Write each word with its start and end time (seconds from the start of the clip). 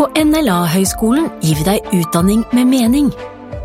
På 0.00 0.06
NLA-høgskolen 0.16 1.26
gir 1.44 1.58
vi 1.58 1.64
deg 1.66 1.90
utdanning 1.92 2.40
med 2.56 2.70
mening. 2.70 3.10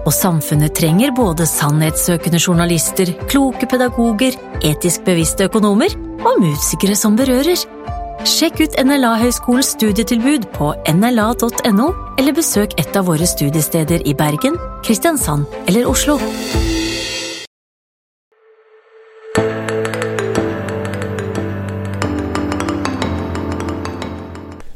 Og 0.04 0.12
samfunnet 0.12 0.74
trenger 0.76 1.14
både 1.16 1.46
sannhetssøkende 1.48 2.42
journalister, 2.44 3.14
kloke 3.32 3.64
pedagoger, 3.72 4.36
etisk 4.60 5.06
bevisste 5.08 5.48
økonomer 5.48 5.96
og 6.28 6.42
musikere 6.44 6.98
som 7.00 7.16
berører. 7.16 7.64
Sjekk 8.28 8.66
ut 8.66 8.76
NLA-høgskolens 8.84 9.72
studietilbud 9.78 10.50
på 10.58 10.74
nla.no, 10.92 11.88
eller 12.20 12.36
besøk 12.36 12.76
et 12.84 13.00
av 13.00 13.08
våre 13.08 13.32
studiesteder 13.32 14.04
i 14.04 14.18
Bergen, 14.20 14.60
Kristiansand 14.84 15.48
eller 15.70 15.88
Oslo. 15.88 16.20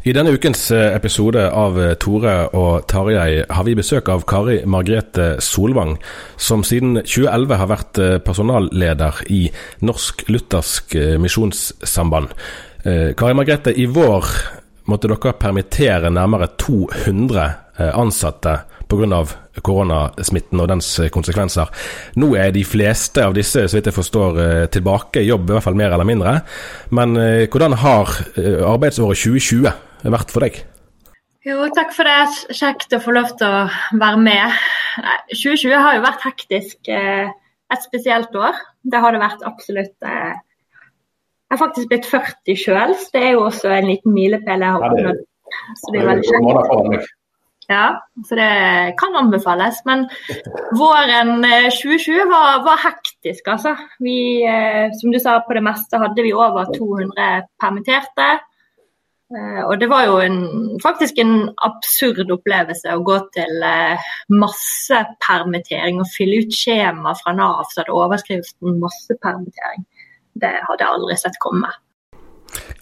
I 0.09 0.13
denne 0.15 0.31
ukens 0.33 0.71
eh, 0.73 0.95
episode 0.95 1.41
av 1.53 1.75
eh, 1.77 1.91
Tore 2.02 2.31
og 2.57 2.88
Tarjei 2.89 3.43
har 3.45 3.65
vi 3.67 3.75
besøk 3.77 4.07
av 4.09 4.23
Kari 4.25 4.55
Margrethe 4.66 5.35
Solvang, 5.44 6.00
som 6.34 6.63
siden 6.66 6.97
2011 7.03 7.57
har 7.59 7.67
vært 7.69 8.00
eh, 8.01 8.16
personalleder 8.25 9.19
i 9.29 9.44
Norsk 9.85 10.23
Luthersk 10.31 10.95
Misjonssamband. 11.22 12.34
Kari 13.19 13.35
Margrethe, 13.38 13.75
i 13.75 13.85
vår 13.91 14.31
måtte 14.89 15.11
dere 15.11 15.34
permittere 15.38 16.09
nærmere 16.09 16.47
200 16.57 17.45
ansatte 18.00 18.55
pga. 18.89 19.19
koronasmitten 19.61 20.63
og 20.63 20.69
dens 20.72 20.88
konsekvenser. 21.11 21.67
Nå 22.17 22.31
er 22.39 22.55
de 22.55 22.63
fleste 22.66 23.25
av 23.28 23.35
disse 23.35 23.67
så 23.67 23.78
vidt 23.78 23.91
jeg 23.91 23.97
forstår, 23.97 24.39
tilbake 24.72 25.22
i 25.22 25.28
jobb, 25.28 25.51
i 25.51 25.57
hvert 25.57 25.67
fall 25.67 25.78
mer 25.78 25.94
eller 25.94 26.07
mindre. 26.07 26.39
Men 26.95 27.13
hvordan 27.51 27.78
har 27.84 28.16
arbeidsåret 28.72 29.19
2020 29.19 29.88
vært 30.03 30.31
for 30.31 30.45
deg? 30.45 30.61
Jo, 31.47 31.63
takk 31.75 31.93
for 31.95 32.07
det. 32.07 32.55
Kjekt 32.55 32.93
å 32.95 33.01
få 33.03 33.15
lov 33.15 33.31
til 33.39 33.47
å 33.47 33.61
være 33.99 34.19
med. 34.21 34.57
2020 35.31 35.75
har 35.75 35.97
jo 35.97 36.05
vært 36.05 36.25
hektisk. 36.27 36.89
Et 36.89 37.85
spesielt 37.85 38.35
år. 38.35 38.57
Det 38.83 38.99
har 39.01 39.15
det 39.15 39.21
vært 39.21 39.45
absolutt. 39.47 39.95
Jeg 40.03 41.55
har 41.55 41.61
faktisk 41.61 41.89
blitt 41.91 42.07
40 42.09 42.59
sjøl, 42.59 42.91
så 42.99 43.15
det 43.15 43.21
er 43.25 43.31
jo 43.37 43.45
også 43.47 43.71
en 43.73 43.87
liten 43.89 44.13
milepæl 44.13 44.65
jeg 44.65 44.75
har 44.75 44.83
oppnådd. 44.89 45.23
Så 45.79 45.93
det 45.93 46.01
er 46.01 46.11
veldig 46.11 46.27
kjekt. 46.27 47.16
Ja, 47.69 47.85
så 48.25 48.37
det 48.37 48.49
kan 48.97 49.17
anbefales. 49.17 49.79
Men 49.85 50.07
våren 50.77 51.43
2020 51.45 52.29
var, 52.31 52.63
var 52.66 52.83
hektisk, 52.83 53.47
altså. 53.53 53.75
Vi, 54.01 54.43
som 54.99 55.13
du 55.13 55.19
sa, 55.21 55.39
på 55.45 55.57
det 55.57 55.66
meste 55.66 56.01
hadde 56.01 56.25
vi 56.25 56.33
over 56.33 56.69
200 56.75 57.47
permitterte. 57.61 58.29
Eh, 59.38 59.62
og 59.62 59.75
det 59.78 59.90
var 59.90 60.07
jo 60.07 60.16
en, 60.25 60.38
faktisk 60.81 61.19
en 61.22 61.51
absurd 61.62 62.31
opplevelse 62.34 62.95
å 62.95 63.03
gå 63.06 63.17
til 63.35 63.66
eh, 63.66 64.07
massepermittering 64.34 66.00
og 66.01 66.09
fylle 66.16 66.40
ut 66.41 66.56
skjema 66.56 67.13
fra 67.19 67.35
Nav 67.38 67.67
så 67.69 67.84
hadde 67.84 67.94
overskriften 67.94 68.79
'massepermittering'. 68.81 69.85
Det 70.34 70.50
hadde 70.66 70.81
jeg 70.81 70.95
aldri 70.95 71.19
sett 71.22 71.38
komme. 71.45 71.69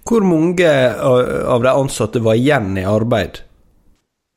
Hvor 0.08 0.24
mange 0.24 0.72
av 1.04 1.64
de 1.64 1.74
ansatte 1.74 2.24
var 2.24 2.40
igjen 2.40 2.78
i 2.80 2.88
arbeid? 2.88 3.44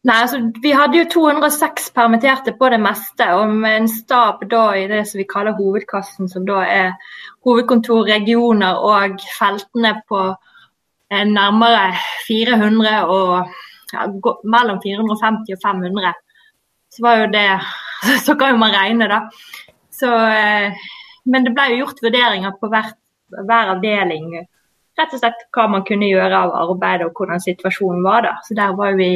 Nei, 0.02 0.16
altså, 0.24 0.40
Vi 0.62 0.72
hadde 0.72 0.98
jo 0.98 1.06
206 1.12 1.90
permitterte 1.94 2.56
på 2.58 2.70
det 2.74 2.80
meste, 2.80 3.28
og 3.36 3.54
med 3.54 3.76
en 3.76 3.88
stab 3.88 4.42
da 4.50 4.72
i 4.74 4.88
det 4.88 5.06
som 5.06 5.18
vi 5.18 5.28
kaller 5.30 5.54
hovedkassen, 5.54 6.28
som 6.28 6.46
da 6.46 6.64
er 6.66 6.92
hovedkontor, 7.44 8.08
regioner 8.08 8.80
og 8.82 9.20
feltene 9.38 10.00
på 10.08 10.32
Eh, 10.32 10.49
nærmere 11.10 11.96
400 12.28 13.04
og 13.10 13.50
ja, 13.92 14.06
mellom 14.44 14.80
450 14.82 15.56
og 15.56 15.62
500. 15.64 16.12
Så 16.90 17.04
var 17.04 17.22
jo 17.22 17.30
det 17.32 17.48
Så 18.26 18.34
kan 18.34 18.54
jo 18.54 18.56
man 18.56 18.72
regne, 18.72 19.08
da. 19.08 19.20
Så, 19.92 20.08
eh, 20.08 20.72
men 21.24 21.44
det 21.44 21.52
ble 21.52 21.66
jo 21.72 21.82
gjort 21.82 22.00
vurderinger 22.02 22.54
på 22.60 22.70
hvert, 22.72 22.96
hver 23.28 23.74
avdeling. 23.74 24.30
Rett 24.96 25.12
og 25.16 25.20
slett 25.20 25.42
hva 25.52 25.66
man 25.68 25.84
kunne 25.84 26.08
gjøre 26.08 26.38
av 26.46 26.54
arbeidet 26.62 27.10
og 27.10 27.20
hvordan 27.20 27.42
situasjonen 27.44 28.00
var. 28.06 28.24
da. 28.24 28.38
Så 28.46 28.56
der 28.56 28.72
var 28.78 28.96
vi 28.96 29.10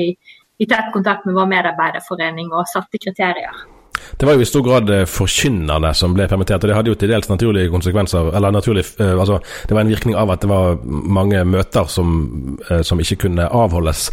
i 0.58 0.66
tett 0.68 0.92
kontakt 0.92 1.24
med 1.24 1.38
vår 1.38 1.48
medarbeiderforening 1.54 2.52
og 2.52 2.68
satte 2.70 3.00
kriterier. 3.00 3.64
Det 4.20 4.26
var 4.26 4.36
jo 4.36 4.44
i 4.44 4.48
stor 4.48 4.62
grad 4.62 4.90
eh, 4.94 5.04
forkynnerne 5.10 5.90
som 5.96 6.14
ble 6.14 6.26
permittert, 6.30 6.62
og 6.62 6.70
det 6.70 6.76
hadde 6.76 6.92
jo 6.92 6.98
til 6.98 7.10
dels 7.10 7.28
naturlige 7.30 7.70
konsekvenser. 7.72 8.30
Eller 8.36 8.54
naturlig, 8.54 8.84
uh, 9.00 9.14
altså, 9.18 9.40
det 9.68 9.74
var 9.74 9.82
en 9.82 9.90
virkning 9.90 10.16
av 10.18 10.30
at 10.30 10.44
det 10.44 10.50
var 10.50 10.78
mange 10.84 11.42
møter 11.48 11.88
som, 11.90 12.12
uh, 12.70 12.80
som 12.86 13.00
ikke 13.00 13.24
kunne 13.26 13.48
avholdes. 13.48 14.06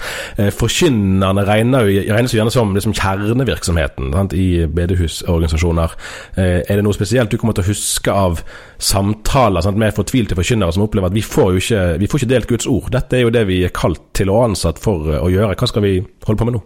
Forkynnerne 0.58 1.46
regnes 1.48 1.86
jo 1.86 2.36
gjerne 2.36 2.54
som 2.54 2.74
liksom, 2.76 2.96
kjernevirksomheten 2.98 4.12
sant, 4.16 4.34
i 4.34 4.66
bedehusorganisasjoner. 4.66 5.96
er 6.38 6.76
det 6.76 6.84
noe 6.84 6.96
spesielt 6.96 7.32
du 7.32 7.38
kommer 7.38 7.56
til 7.58 7.66
å 7.66 7.72
huske 7.72 8.14
av 8.14 8.42
samtaler 8.82 9.64
sant, 9.64 9.80
med 9.80 9.96
fortvilte 9.96 10.38
forkynnere 10.38 10.74
som 10.74 10.86
opplever 10.86 11.12
at 11.12 11.16
vi 11.16 11.24
får 11.26 11.52
jo 11.54 11.64
ikke, 11.64 11.82
vi 12.02 12.10
får 12.12 12.22
ikke 12.22 12.34
delt 12.34 12.50
Guds 12.50 12.70
ord? 12.70 12.92
Dette 12.94 13.18
er 13.18 13.26
jo 13.26 13.34
det 13.34 13.46
vi 13.50 13.62
er 13.66 13.76
kalt 13.76 14.02
til 14.18 14.32
og 14.34 14.50
ansatt 14.50 14.82
for 14.82 15.12
å 15.20 15.30
gjøre. 15.32 15.56
Hva 15.60 15.70
skal 15.70 15.86
vi 15.86 15.98
holde 16.28 16.40
på 16.40 16.50
med 16.50 16.58
nå? 16.58 16.64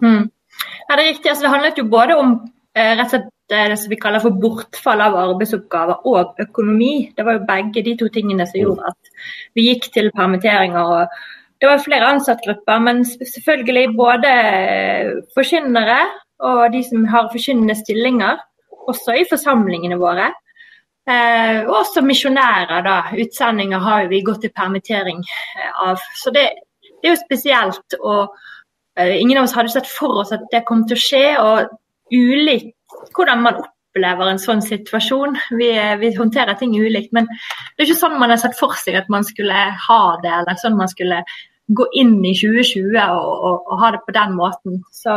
Mm. 0.00 0.24
Ja, 0.88 0.96
Det 0.96 1.04
er 1.04 1.08
riktig. 1.12 1.30
Altså, 1.30 1.44
det 1.44 1.52
handlet 1.54 1.78
jo 1.78 1.84
både 1.90 2.16
om 2.16 2.34
eh, 2.76 2.96
rett 2.98 3.06
og 3.06 3.14
slett 3.14 3.30
eh, 3.52 3.68
det 3.72 3.78
som 3.80 3.92
vi 3.92 4.00
kaller 4.00 4.24
for 4.24 4.40
bortfall 4.40 5.04
av 5.04 5.16
arbeidsoppgaver 5.20 6.08
og 6.10 6.42
økonomi. 6.44 7.10
Det 7.16 7.24
var 7.24 7.38
jo 7.38 7.46
begge 7.48 7.84
de 7.86 7.96
to 8.00 8.10
tingene 8.12 8.46
som 8.46 8.60
gjorde 8.60 8.92
at 8.92 9.14
vi 9.56 9.68
gikk 9.68 9.90
til 9.94 10.10
permitteringer. 10.16 10.92
og 10.98 11.60
Det 11.60 11.70
var 11.70 11.84
flere 11.84 12.10
ansattgrupper, 12.14 12.78
men 12.78 13.04
selvfølgelig 13.04 13.96
både 13.96 14.34
forkynnere 15.34 16.00
og 16.44 16.72
de 16.72 16.82
som 16.84 17.04
har 17.08 17.30
forkynnende 17.32 17.76
stillinger, 17.78 18.40
også 18.88 19.14
i 19.16 19.28
forsamlingene 19.30 19.96
våre. 20.00 20.32
Eh, 21.08 21.60
og 21.66 21.76
også 21.82 22.00
misjonærer. 22.00 22.82
da, 22.82 22.96
Utsendinger 23.20 23.78
har 23.78 24.08
vi 24.08 24.22
gått 24.24 24.44
i 24.44 24.52
permittering 24.56 25.20
eh, 25.20 25.88
av. 25.88 26.00
Så 26.16 26.30
det, 26.30 26.48
det 26.82 27.08
er 27.08 27.14
jo 27.14 27.20
spesielt. 27.20 27.96
Eh, 27.98 28.50
ingen 29.00 29.38
av 29.38 29.48
oss 29.48 29.56
hadde 29.56 29.72
sett 29.74 29.88
for 29.90 30.20
oss 30.22 30.32
at 30.34 30.44
det 30.52 30.64
kom 30.68 30.84
til 30.88 30.98
å 30.98 31.04
skje. 31.04 31.24
og 31.42 31.80
ulikt 32.12 32.74
hvordan 33.14 33.42
man 33.44 33.62
opplever 33.62 34.30
en 34.30 34.40
sånn 34.42 34.62
situasjon. 34.64 35.36
Vi, 35.58 35.70
vi, 36.00 36.12
håndterer 36.16 36.58
ting 36.58 36.74
ulikt. 36.76 37.12
Men 37.16 37.28
det 37.30 37.84
er 37.84 37.88
ikke 37.88 38.02
sånn 38.02 38.18
man 38.20 38.32
har 38.34 38.40
sett 38.42 38.56
for 38.58 38.74
seg 38.78 38.98
at 39.00 39.10
man 39.12 39.26
skulle 39.26 39.66
ha 39.88 40.00
det, 40.22 40.32
eller 40.40 40.60
sånn 40.60 40.78
man 40.78 40.90
skulle 40.90 41.22
gå 41.74 41.84
inn 41.96 42.18
i 42.26 42.34
2020 42.36 42.96
og, 43.00 43.28
og, 43.34 43.68
og 43.70 43.78
ha 43.80 43.92
det 43.94 44.02
på 44.04 44.14
den 44.16 44.34
måten. 44.36 44.80
Så 44.92 45.14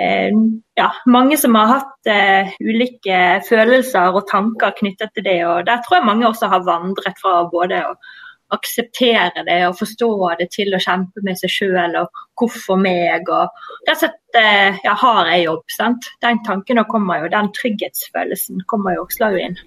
eh, 0.00 0.32
ja, 0.80 0.88
mange 1.06 1.38
som 1.38 1.58
har 1.58 1.76
hatt 1.76 2.10
eh, 2.10 2.56
ulike 2.64 3.20
følelser 3.46 4.16
og 4.16 4.26
tanker 4.30 4.74
knyttet 4.80 5.14
til 5.14 5.28
det. 5.28 5.38
og 5.46 5.68
Der 5.68 5.84
tror 5.84 6.00
jeg 6.00 6.08
mange 6.08 6.28
også 6.28 6.50
har 6.50 6.66
vandret 6.66 7.20
fra 7.22 7.44
både 7.52 7.84
å 7.86 7.94
akseptere 8.54 9.44
det 9.46 9.58
og 9.68 9.78
forstå 9.78 10.10
det 10.40 10.48
til 10.54 10.74
å 10.74 10.82
kjempe 10.82 11.22
med 11.26 11.38
seg 11.40 11.52
sjøl 11.54 11.98
og 12.00 12.22
hvorfor 12.38 12.80
meg. 12.80 13.28
og 13.28 13.50
Rett 13.86 13.96
og 13.96 14.00
slett 14.04 14.38
eh, 14.40 14.80
ja, 14.84 14.94
har 15.02 15.32
jeg 15.32 15.46
jobb. 15.46 15.66
sant? 15.76 16.08
Den 16.22 16.40
tanken 16.46 16.84
kommer 16.90 17.24
jo, 17.24 17.32
den 17.32 17.52
trygghetsfølelsen 17.56 18.64
kommer 18.70 18.98
jo, 18.98 19.06
slår 19.14 19.36
jo 19.36 19.44
inn. 19.48 19.60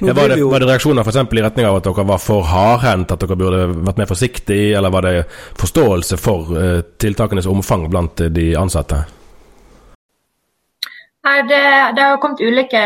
Ja, 0.00 0.12
var, 0.12 0.28
det, 0.28 0.42
var, 0.44 0.60
det, 0.60 0.66
reaksjoner 0.68 1.04
for 1.04 1.16
i 1.16 1.42
retning 1.42 1.66
av 1.66 1.78
at 1.78 1.86
dere 1.86 2.04
var 2.04 2.20
for 2.20 2.44
hardhendt, 2.44 3.14
at 3.14 3.22
dere 3.22 3.36
burde 3.40 3.62
vært 3.80 4.02
mer 4.02 4.10
forsiktige, 4.10 4.74
eller 4.76 4.92
var 4.92 5.06
det 5.08 5.14
forståelse 5.60 6.18
for 6.20 6.52
uh, 6.52 6.82
tiltakenes 7.00 7.48
omfang 7.48 7.86
blant 7.88 8.20
de 8.28 8.50
ansatte? 8.60 9.00
Nei, 11.24 11.38
det, 11.48 11.64
det 11.96 12.04
har 12.04 12.20
kommet 12.20 12.40
ulike 12.44 12.82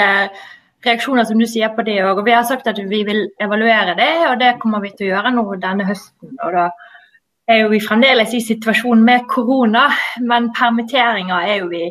reaksjoner 0.87 1.27
som 1.29 1.41
du 1.41 1.47
sier 1.49 1.73
på 1.75 1.85
det 1.87 2.01
òg. 2.05 2.23
Vi 2.27 2.35
har 2.35 2.45
sagt 2.49 2.67
at 2.71 2.79
vi 2.79 3.03
vil 3.07 3.27
evaluere 3.41 3.97
det, 3.99 4.13
og 4.31 4.41
det 4.41 4.57
kommer 4.63 4.83
vi 4.85 4.93
til 4.95 5.09
å 5.09 5.15
gjøre 5.15 5.35
nå 5.35 5.45
denne 5.63 5.87
høsten. 5.89 6.37
og 6.43 6.53
da 6.57 6.69
er 7.49 7.61
jo 7.63 7.71
vi 7.73 7.81
fremdeles 7.85 8.35
i 8.35 8.43
situasjonen 8.45 9.05
med 9.05 9.27
korona, 9.29 9.89
men 10.25 10.51
permitteringer 10.57 11.49
er 11.49 11.59
jo 11.61 11.69
vi, 11.73 11.83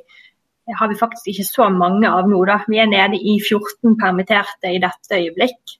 har 0.80 0.90
vi 0.90 0.98
faktisk 1.00 1.30
ikke 1.34 1.50
så 1.50 1.68
mange 1.69 2.10
av 2.10 2.30
nå. 2.30 2.40
da. 2.50 2.62
Vi 2.68 2.80
er 2.81 2.90
nede 2.90 3.19
i 3.19 3.38
14 3.40 3.98
permitterte 4.00 4.74
i 4.74 4.81
dette 4.81 5.19
øyeblikk. 5.19 5.78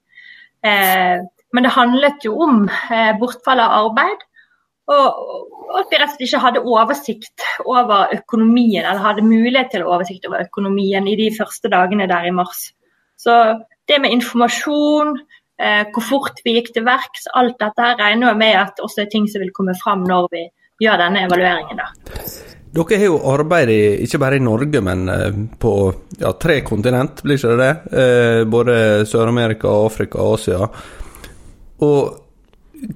Eh, 0.66 1.24
men 1.54 1.66
det 1.66 1.74
handlet 1.74 2.26
jo 2.26 2.38
om 2.42 2.64
eh, 2.68 3.12
bortfall 3.20 3.62
av 3.64 3.80
arbeid. 3.88 4.30
Og 4.94 5.80
at 5.80 5.90
vi 5.90 5.98
rett 5.98 6.12
og 6.12 6.18
slett 6.18 6.26
ikke 6.28 6.44
hadde 6.44 6.62
oversikt 6.68 7.44
over 7.64 8.12
økonomien, 8.14 8.84
eller 8.84 9.00
hadde 9.00 9.26
mulighet 9.26 9.72
til 9.72 9.86
oversikt 9.88 10.28
over 10.28 10.44
økonomien 10.44 11.08
i 11.08 11.16
de 11.18 11.30
første 11.38 11.72
dagene 11.72 12.10
der 12.12 12.28
i 12.28 12.36
mars. 12.36 12.74
Så 13.20 13.38
det 13.88 14.00
med 14.02 14.16
informasjon, 14.16 15.18
eh, 15.62 15.84
hvor 15.94 16.08
fort 16.08 16.42
vi 16.46 16.58
gikk 16.58 16.74
til 16.74 16.88
verks, 16.88 17.28
alt 17.34 17.60
dette 17.60 17.94
regner 18.00 18.32
jeg 18.32 18.42
med 18.42 18.58
at 18.62 18.84
også 18.84 19.04
er 19.06 19.12
ting 19.12 19.28
som 19.30 19.44
vil 19.44 19.54
komme 19.56 19.76
fram 19.84 20.08
når 20.08 20.28
vi 20.32 20.48
gjør 20.84 21.06
denne 21.06 21.28
evalueringen. 21.28 21.80
da. 21.80 21.88
Dere 22.74 22.98
har 22.98 23.06
jo 23.06 23.20
arbeidet 23.30 24.02
ikke 24.02 24.18
bare 24.18 24.40
i 24.40 24.42
Norge, 24.42 24.82
men 24.82 25.06
eh, 25.14 25.38
på 25.62 25.74
ja, 26.18 26.32
tre 26.42 26.62
kontinent, 26.66 27.22
blir 27.22 27.38
ikke 27.38 27.54
det 27.54 27.62
det? 27.62 28.02
Eh, 28.02 28.42
både 28.50 28.76
Sør-Amerika, 29.06 29.70
Afrika 29.86 30.18
og 30.24 30.40
Asia. 30.40 30.68
Og 31.86 32.20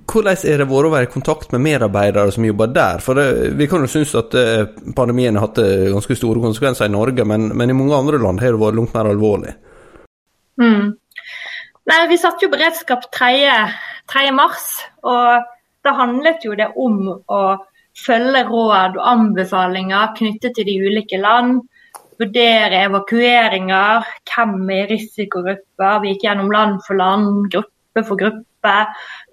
hvordan 0.09 0.41
er 0.49 0.63
det 0.63 0.67
vært 0.67 0.89
å 0.89 0.91
være 0.91 1.07
i 1.07 1.11
kontakt 1.11 1.53
med 1.53 1.61
medarbeidere 1.63 2.33
som 2.33 2.47
jobber 2.47 2.73
der? 2.73 3.03
For 3.05 3.19
det, 3.21 3.53
Vi 3.59 3.69
kan 3.69 3.85
jo 3.85 3.91
synes 3.91 4.15
at 4.17 4.33
eh, 4.33 4.65
pandemien 4.97 5.37
har 5.37 5.45
hatt 5.45 5.61
ganske 5.93 6.17
store 6.17 6.41
konsekvenser 6.41 6.89
i 6.89 6.95
Norge, 6.97 7.23
men, 7.23 7.51
men 7.53 7.69
i 7.69 7.77
mange 7.77 8.01
andre 8.01 8.17
land 8.17 8.41
har 8.41 8.57
det 8.57 8.63
vært 8.63 8.81
langt 8.81 8.97
mer 8.97 9.13
alvorlig. 9.13 9.53
Mm. 10.57 10.97
Nei, 11.87 12.07
Vi 12.09 12.17
satte 12.19 12.45
jo 12.45 12.51
beredskap 12.51 13.07
3. 13.15 13.53
3. 14.11 14.31
mars, 14.35 14.65
og 15.03 15.45
da 15.85 15.93
handlet 15.95 16.43
jo 16.45 16.55
det 16.57 16.71
om 16.75 16.99
å 17.13 17.41
følge 17.97 18.43
råd 18.47 18.97
og 18.99 19.07
anbefalinger 19.11 20.13
knyttet 20.17 20.57
til 20.57 20.67
de 20.67 20.77
ulike 20.87 21.19
land. 21.21 21.61
Vurdere 22.17 22.83
evakueringer, 22.87 24.05
hvem 24.31 24.69
er 24.73 24.91
risikogrupper. 24.91 26.01
Vi 26.01 26.13
gikk 26.13 26.27
gjennom 26.27 26.51
land 26.53 26.81
for 26.87 26.97
land, 26.99 27.47
gruppe 27.53 28.03
for 28.07 28.19
gruppe. 28.19 28.75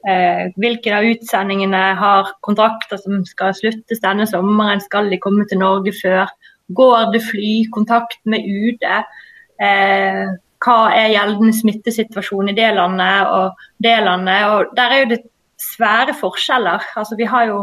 Eh, 0.08 0.52
hvilke 0.60 0.92
av 0.94 1.08
utsendingene 1.08 1.82
har 1.98 2.34
kontrakter 2.44 3.00
som 3.00 3.24
skal 3.26 3.56
sluttes 3.56 4.02
denne 4.04 4.28
sommeren? 4.28 4.82
Skal 4.84 5.08
de 5.10 5.20
komme 5.22 5.48
til 5.48 5.62
Norge 5.64 5.94
før? 5.96 6.28
Går 6.76 7.12
det 7.14 7.24
fly? 7.24 7.54
Kontakt 7.72 8.20
med 8.28 8.44
UD? 8.44 8.84
Eh, 9.64 10.26
hva 10.64 10.90
er 10.96 11.12
gjeldende 11.12 11.54
smittesituasjon 11.56 12.50
i 12.52 12.56
det 12.56 12.70
landet 12.76 13.30
og 13.30 13.64
det 13.84 13.96
landet. 14.04 14.46
Og 14.48 14.76
der 14.76 14.94
er 14.94 15.02
jo 15.02 15.10
det 15.12 15.20
svære 15.60 16.14
forskjeller. 16.18 16.86
Altså, 16.96 17.16
vi 17.18 17.28
har 17.28 17.48
jo 17.50 17.58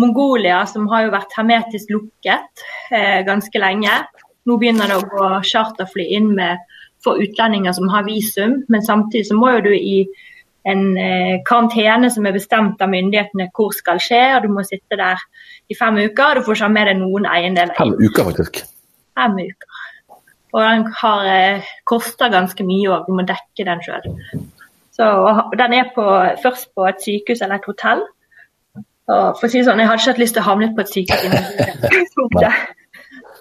Mongolia 0.00 0.62
som 0.66 0.88
har 0.88 1.06
jo 1.06 1.12
vært 1.12 1.34
hermetisk 1.36 1.90
lukket 1.92 2.64
eh, 2.94 3.20
ganske 3.26 3.60
lenge. 3.60 3.98
Nå 4.48 4.56
begynner 4.58 4.88
det 4.90 4.98
å 4.98 5.08
gå 5.08 5.28
charterfly 5.46 6.08
inn 6.16 6.32
med, 6.38 6.62
for 7.02 7.20
utlendinger 7.20 7.74
som 7.76 7.90
har 7.92 8.06
visum, 8.06 8.60
men 8.70 8.84
samtidig 8.86 9.28
så 9.28 9.36
må 9.38 9.50
jo 9.56 9.64
du 9.68 9.72
i 9.74 10.04
en 10.70 10.82
eh, 10.98 11.40
karantene 11.46 12.10
som 12.14 12.26
er 12.26 12.36
bestemt 12.36 12.82
av 12.82 12.90
myndighetene 12.92 13.48
hvor 13.54 13.74
skal 13.74 14.00
skje, 14.02 14.22
og 14.36 14.46
du 14.46 14.52
må 14.54 14.64
sitte 14.66 14.98
der 14.98 15.20
i 15.70 15.76
fem 15.78 15.98
uker. 15.98 16.38
og 16.38 16.40
Du 16.40 16.46
får 16.46 16.60
ikke 16.60 16.68
ha 16.68 16.74
med 16.78 16.90
deg 16.90 17.00
noen 17.02 17.26
eiendeler. 17.28 17.74
Fem 17.78 17.96
uker, 17.98 18.30
faktisk? 18.30 18.62
Fem 19.18 19.40
uker. 19.42 19.81
Og 20.52 20.60
den 20.60 20.84
har, 21.00 21.20
eh, 21.26 21.62
koster 21.88 22.32
ganske 22.32 22.64
mye 22.64 22.88
òg, 22.92 23.06
du 23.06 23.12
må 23.16 23.22
dekke 23.26 23.64
den 23.64 23.80
sjøl. 23.84 24.04
Den 25.56 25.72
er 25.72 25.84
på, 25.94 26.04
først 26.42 26.74
på 26.76 26.82
et 26.88 27.00
sykehus 27.00 27.40
eller 27.40 27.56
et 27.56 27.70
hotell. 27.70 28.02
Og 29.08 29.38
for 29.38 29.46
å 29.46 29.50
si 29.50 29.64
sånn, 29.64 29.80
Jeg 29.80 29.88
hadde 29.88 30.00
ikke 30.00 30.12
hatt 30.12 30.18
lyst 30.18 30.34
til 30.34 30.42
å 30.42 30.50
havne 30.50 30.74
på 30.76 30.80
et 30.80 30.92
sykehus. 30.92 31.32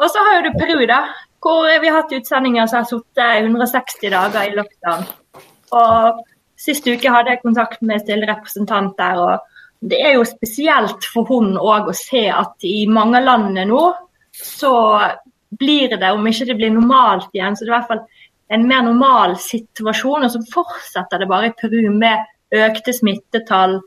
og 0.01 0.07
så 0.09 0.19
har 0.27 0.41
du 0.41 0.49
Peru, 0.57 0.85
da, 0.87 1.01
hvor 1.41 1.79
vi 1.81 1.87
har 1.87 2.01
hatt 2.01 2.15
utsendinger 2.15 2.67
som 2.67 2.77
har 2.81 2.89
sittet 2.89 3.43
160 3.43 4.09
dager 4.09 4.41
i 4.47 4.55
lockdown. 4.55 5.01
Og 5.71 6.23
Sist 6.61 6.85
uke 6.85 7.09
hadde 7.09 7.33
jeg 7.33 7.41
kontakt 7.41 7.81
med 7.81 8.03
stille 8.03 8.27
representant 8.29 8.93
der. 8.99 9.17
og 9.17 9.89
Det 9.89 9.97
er 9.97 10.17
jo 10.17 10.27
spesielt 10.29 11.07
for 11.13 11.25
hun 11.25 11.55
òg 11.57 11.89
å 11.89 11.97
se 11.97 12.27
at 12.29 12.67
i 12.67 12.85
mange 12.85 13.17
av 13.17 13.25
landene 13.25 13.65
nå 13.69 13.81
så 14.31 14.73
blir 15.59 15.97
det, 15.97 16.11
om 16.11 16.27
ikke 16.27 16.47
det 16.49 16.57
blir 16.59 16.71
normalt 16.73 17.33
igjen, 17.35 17.55
så 17.55 17.65
det 17.65 17.69
er 17.69 17.73
i 17.73 17.77
hvert 17.79 17.89
fall 17.89 18.03
en 18.51 18.67
mer 18.67 18.85
normal 18.85 19.35
situasjon. 19.39 20.27
Og 20.27 20.33
så 20.33 20.41
fortsetter 20.53 21.21
det 21.21 21.29
bare 21.31 21.51
i 21.51 21.57
Peru 21.57 21.83
med 21.95 22.61
økte 22.61 22.93
smittetall. 22.95 23.79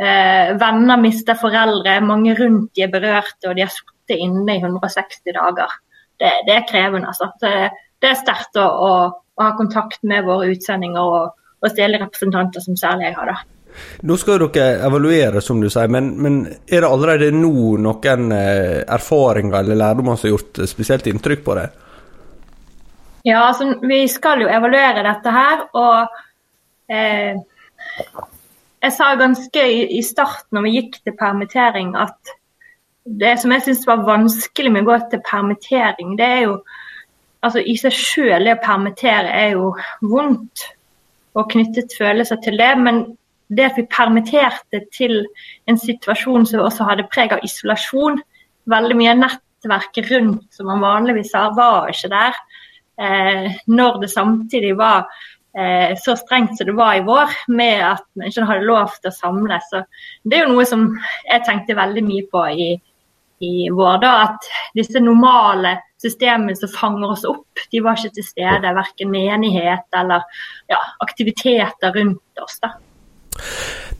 Eh, 0.00 0.56
venner 0.60 1.00
mister 1.00 1.36
foreldre, 1.36 1.98
mange 2.04 2.34
rundt 2.38 2.72
de 2.76 2.86
er 2.86 2.92
berørte, 2.92 3.48
og 3.48 3.56
de 3.56 3.66
har 3.66 3.72
sittet 3.74 4.20
inne 4.20 4.56
i 4.56 4.62
160 4.62 5.34
dager. 5.36 5.78
Det, 6.20 6.32
det 6.48 6.56
er 6.56 6.68
krevende, 6.68 7.12
altså. 7.12 7.30
Det, 7.40 7.52
det 8.00 8.10
er 8.10 8.20
sterkt 8.20 8.56
å, 8.60 8.64
å, 8.64 8.90
å, 9.36 9.44
ha 9.44 9.52
kontakt 9.56 10.02
med 10.08 10.24
våre 10.28 10.50
utsendinger 10.54 11.00
og, 11.00 11.36
og 11.60 11.72
stille 11.72 12.00
representanter, 12.00 12.64
som 12.64 12.76
særlig 12.80 13.10
jeg 13.10 13.18
har. 13.20 13.32
da. 13.34 13.59
Nå 14.06 14.16
skal 14.20 14.40
dere 14.46 14.80
evaluere, 14.86 15.42
som 15.44 15.60
du 15.60 15.68
sier, 15.70 15.90
men, 15.92 16.12
men 16.22 16.40
er 16.48 16.82
det 16.82 16.88
allerede 16.88 17.30
nå 17.34 17.76
noen 17.82 18.32
eh, 18.36 18.80
erfaringer 18.86 19.60
eller 19.62 19.78
lærdommer 19.80 20.18
som 20.18 20.28
har 20.28 20.36
gjort 20.36 20.62
spesielt 20.70 21.08
inntrykk 21.10 21.44
på 21.46 21.56
deg? 21.58 21.78
Ja, 23.28 23.46
altså, 23.50 23.74
vi 23.84 24.02
skal 24.08 24.44
jo 24.44 24.50
evaluere 24.50 25.04
dette 25.04 25.32
her. 25.34 25.64
Og 25.76 26.92
eh, 26.92 27.40
jeg 28.80 28.96
sa 28.96 29.14
ganske 29.20 29.64
i, 29.68 29.80
i 29.98 30.02
starten 30.06 30.56
når 30.56 30.66
vi 30.66 30.76
gikk 30.78 31.00
til 31.04 31.16
permittering 31.18 31.94
at 32.00 32.36
det 33.04 33.34
som 33.40 33.52
jeg 33.52 33.64
syns 33.64 33.86
var 33.88 34.04
vanskelig 34.06 34.72
med 34.72 34.84
å 34.84 34.92
gå 34.92 34.98
til 35.10 35.22
permittering, 35.26 36.14
det 36.20 36.26
er 36.26 36.42
jo 36.46 36.58
altså 37.44 37.62
I 37.64 37.76
seg 37.80 37.94
selv 37.96 38.44
det 38.46 38.58
å 38.58 38.62
permittere 38.62 39.32
er 39.32 39.54
jo 39.56 39.70
vondt 40.04 40.66
og 41.38 41.48
knyttet 41.52 41.94
følelser 41.96 42.40
til 42.44 42.58
det. 42.60 42.70
Men 42.78 43.02
det 43.56 43.66
at 43.66 43.78
vi 43.78 43.86
permitterte 43.90 44.84
til 44.94 45.24
en 45.70 45.78
situasjon 45.78 46.46
som 46.46 46.64
også 46.64 46.86
hadde 46.86 47.08
preg 47.10 47.34
av 47.34 47.42
isolasjon. 47.46 48.20
Veldig 48.70 48.96
mye 48.98 49.14
av 49.14 49.22
nettverket 49.24 50.10
rundt 50.12 50.46
som 50.54 50.70
man 50.70 50.84
vanligvis 50.84 51.34
har, 51.34 51.54
var 51.58 51.90
ikke 51.90 52.12
der. 52.12 52.38
Eh, 53.00 53.50
når 53.66 54.00
det 54.02 54.10
samtidig 54.12 54.76
var 54.78 55.08
eh, 55.56 55.96
så 55.98 56.14
strengt 56.20 56.58
som 56.58 56.68
det 56.68 56.76
var 56.78 56.98
i 56.98 57.04
vår, 57.06 57.34
med 57.48 57.82
at 57.88 58.04
man 58.14 58.30
ikke 58.30 58.46
hadde 58.52 58.68
lov 58.68 58.94
til 59.00 59.10
å 59.10 59.16
samles. 59.16 59.66
Så 59.72 59.82
det 60.22 60.38
er 60.38 60.46
jo 60.46 60.54
noe 60.54 60.68
som 60.68 60.86
jeg 61.26 61.46
tenkte 61.48 61.78
veldig 61.78 62.04
mye 62.06 62.26
på 62.30 62.44
i, 62.52 62.68
i 63.46 63.54
vår. 63.74 64.02
da, 64.04 64.12
At 64.28 64.50
disse 64.78 65.02
normale 65.02 65.78
systemene 66.00 66.54
som 66.56 66.70
fanger 66.72 67.16
oss 67.16 67.26
opp, 67.28 67.64
de 67.72 67.82
var 67.82 67.98
ikke 67.98 68.20
til 68.20 68.28
stede. 68.28 68.76
Verken 68.78 69.10
menighet 69.10 69.98
eller 69.98 70.22
ja, 70.70 70.80
aktiviteter 71.02 71.98
rundt 71.98 72.44
oss. 72.46 72.60
da. 72.62 72.76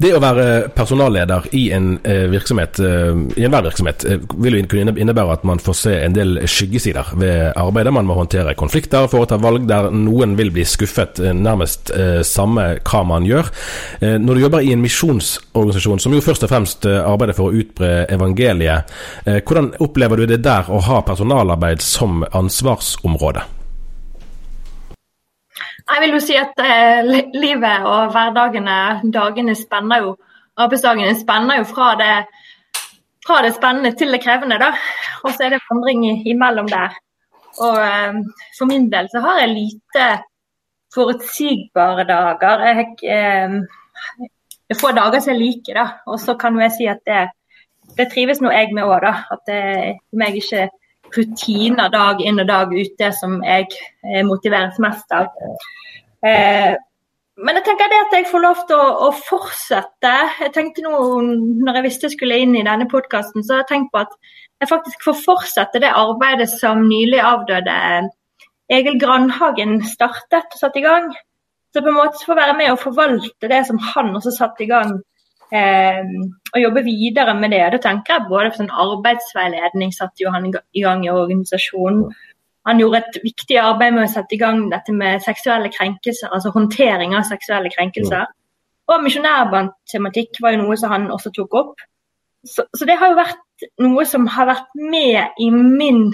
Det 0.00 0.14
å 0.16 0.20
være 0.22 0.44
personalleder 0.72 1.50
i 1.58 1.66
en 1.76 1.90
eh, 2.08 2.22
virksomhet, 2.32 2.78
eh, 2.80 3.18
i 3.37 3.44
enhver 3.44 3.66
virksomhet, 3.66 4.06
eh, 4.08 4.22
vil 4.40 4.56
jo 4.56 4.62
kunne 4.72 4.94
innebære 4.96 5.34
at 5.34 5.44
man 5.44 5.60
får 5.60 5.76
se 5.76 5.92
en 6.06 6.16
del 6.16 6.40
skyggesider 6.49 7.10
ved 7.20 7.50
arbeidet. 7.52 7.92
Man 7.92 8.08
må 8.08 8.16
håndtere 8.16 8.56
konflikter, 8.56 9.10
foreta 9.12 9.37
valg 9.42 9.68
der 9.68 9.90
noen 9.92 10.38
vil 10.40 10.54
bli 10.56 10.64
skuffet, 10.64 11.20
nærmest 11.37 11.92
samme 12.25 12.66
hva 12.80 13.04
man 13.04 13.28
gjør. 13.28 13.52
Når 14.00 14.38
du 14.38 14.44
jobber 14.46 14.64
i 14.64 14.72
en 14.72 14.82
misjonsorganisasjon 14.84 16.00
som 16.00 16.16
jo 16.16 16.25
først 16.25 16.49
og 16.49 16.52
fremst 16.54 16.88
arbeider 16.88 17.37
for 17.37 17.50
å 17.50 17.60
utbre 17.60 18.06
evangeliet, 18.08 18.88
hvordan 19.26 19.75
opplever 19.84 20.22
du 20.22 20.30
det 20.32 20.42
der 20.46 20.70
å 20.72 20.80
ha 20.88 21.04
personalarbeid 21.04 21.84
som 21.84 22.25
ansvarsområde? 22.25 23.59
Jeg 25.90 26.02
vil 26.04 26.14
jo 26.14 26.20
si 26.23 26.37
at 26.38 26.61
eh, 26.62 27.06
livet 27.35 27.87
og 27.87 28.12
hverdagene, 28.14 28.76
dagene 29.12 29.56
spenner 29.59 30.04
jo 30.04 30.16
Arbeidsdagene 30.61 31.14
spenner 31.16 31.61
jo 31.61 31.66
fra 31.68 31.92
det, 31.97 32.14
fra 33.25 33.38
det 33.44 33.54
spennende 33.54 33.94
til 33.97 34.12
det 34.12 34.20
krevende, 34.20 34.59
da. 34.61 34.75
Og 35.25 35.32
så 35.32 35.47
er 35.47 35.54
det 35.54 35.62
vandring 35.70 36.04
imellom 36.28 36.68
der. 36.68 36.99
Og 37.64 37.78
eh, 37.80 38.18
for 38.59 38.68
min 38.68 38.90
del 38.92 39.09
så 39.12 39.23
har 39.25 39.40
jeg 39.40 39.54
lite 39.54 40.09
forutsigbare 40.94 42.04
dager. 42.09 42.66
Jeg, 42.68 42.87
eh, 43.16 44.26
det 44.68 44.76
er 44.76 44.80
få 44.80 44.92
dager 44.97 45.23
som 45.23 45.32
jeg 45.35 45.42
liker, 45.42 45.80
da. 45.80 45.87
Og 46.06 46.20
så 46.20 46.37
kan 46.40 46.59
jeg 46.61 46.76
si 46.76 46.90
at 46.90 47.00
det, 47.09 47.23
det 47.97 48.11
trives 48.12 48.42
nå 48.42 48.52
jeg 48.52 48.75
med 48.76 48.85
òg, 48.85 49.00
da. 49.06 49.14
At 49.32 49.47
det 49.49 49.62
om 50.12 50.26
jeg 50.26 50.42
ikke 50.42 50.68
rutiner 51.16 51.90
dag 51.92 52.20
inn 52.24 52.42
og 52.42 52.48
dag 52.48 52.72
ut 52.74 52.94
det 53.00 53.10
som 53.18 53.40
jeg 53.44 53.68
eh, 53.70 54.22
motiveres 54.26 54.78
mest 54.82 55.12
av. 55.16 55.30
Eh, 56.26 56.76
men 57.40 57.56
jeg 57.56 57.64
tenker 57.64 57.88
det 57.88 58.00
at 58.04 58.14
jeg 58.18 58.28
får 58.28 58.42
lov 58.44 58.62
til 58.68 58.76
å, 58.76 58.88
å, 59.06 59.10
fortsette. 59.16 60.12
Jeg 60.44 60.52
tenkte 60.52 60.84
nå, 60.84 60.92
når 61.64 61.78
jeg 61.78 61.86
visste 61.86 62.08
jeg 62.08 62.16
skulle 62.18 62.40
inn 62.42 62.56
i 62.58 62.64
denne 62.66 62.88
podkasten, 62.90 63.44
så 63.44 63.56
har 63.56 63.62
jeg 63.62 63.70
tenkt 63.70 63.92
på 63.94 64.02
at 64.02 64.12
jeg 64.60 64.68
faktisk 64.68 65.06
får 65.06 65.22
fortsette 65.24 65.80
det 65.80 65.92
arbeidet 65.96 66.50
som 66.52 66.84
nylig 66.84 67.22
avdøde 67.24 67.76
Egil 68.70 68.98
Grandhagen 69.00 69.80
startet 69.88 70.52
og 70.52 70.60
satte 70.60 70.82
i 70.82 70.84
gang. 70.84 71.08
Så 71.72 71.80
på 71.80 71.88
en 71.88 71.96
måte 71.96 72.26
få 72.26 72.36
være 72.36 72.56
med 72.58 72.74
og 72.74 72.82
forvalte 72.82 73.48
det 73.50 73.62
som 73.66 73.78
han 73.94 74.12
også 74.18 74.34
satte 74.34 74.66
i 74.66 74.68
gang 74.70 74.92
eh, 74.98 75.09
og 75.50 76.59
jobbe 76.62 76.83
videre 76.87 77.35
med 77.35 77.50
det. 77.50 77.62
Da 77.75 77.78
tenker 77.83 78.16
jeg 78.16 78.28
både 78.30 78.50
for 78.50 78.62
sånn 78.62 78.75
arbeidsveiledning 78.85 79.95
satte 79.95 80.23
jo 80.25 80.33
han 80.35 80.47
i 80.50 80.83
gang 80.85 81.04
i 81.07 81.11
organisasjonen. 81.12 82.04
Han 82.69 82.80
gjorde 82.83 83.00
et 83.00 83.21
viktig 83.25 83.57
arbeid 83.59 83.95
med 83.97 84.04
å 84.04 84.12
sette 84.12 84.37
i 84.37 84.40
gang 84.40 84.66
dette 84.71 84.92
med 84.95 85.23
seksuelle 85.25 85.71
krenkelser, 85.73 86.28
altså 86.30 86.52
håndtering 86.54 87.16
av 87.16 87.25
seksuelle 87.28 87.73
krenkelser. 87.73 88.28
Og 88.90 89.04
misjonærbandtematikk 89.04 90.42
var 90.45 90.54
jo 90.54 90.64
noe 90.64 90.76
som 90.78 90.92
han 90.92 91.09
også 91.14 91.33
tok 91.35 91.57
opp. 91.62 91.80
Så, 92.45 92.64
så, 92.76 92.87
det 92.88 92.97
har 93.00 93.12
jo 93.12 93.19
vært 93.19 93.66
noe 93.83 94.04
som 94.09 94.26
har 94.33 94.49
vært 94.49 94.71
med 94.76 95.40
i 95.40 95.50
min 95.52 96.11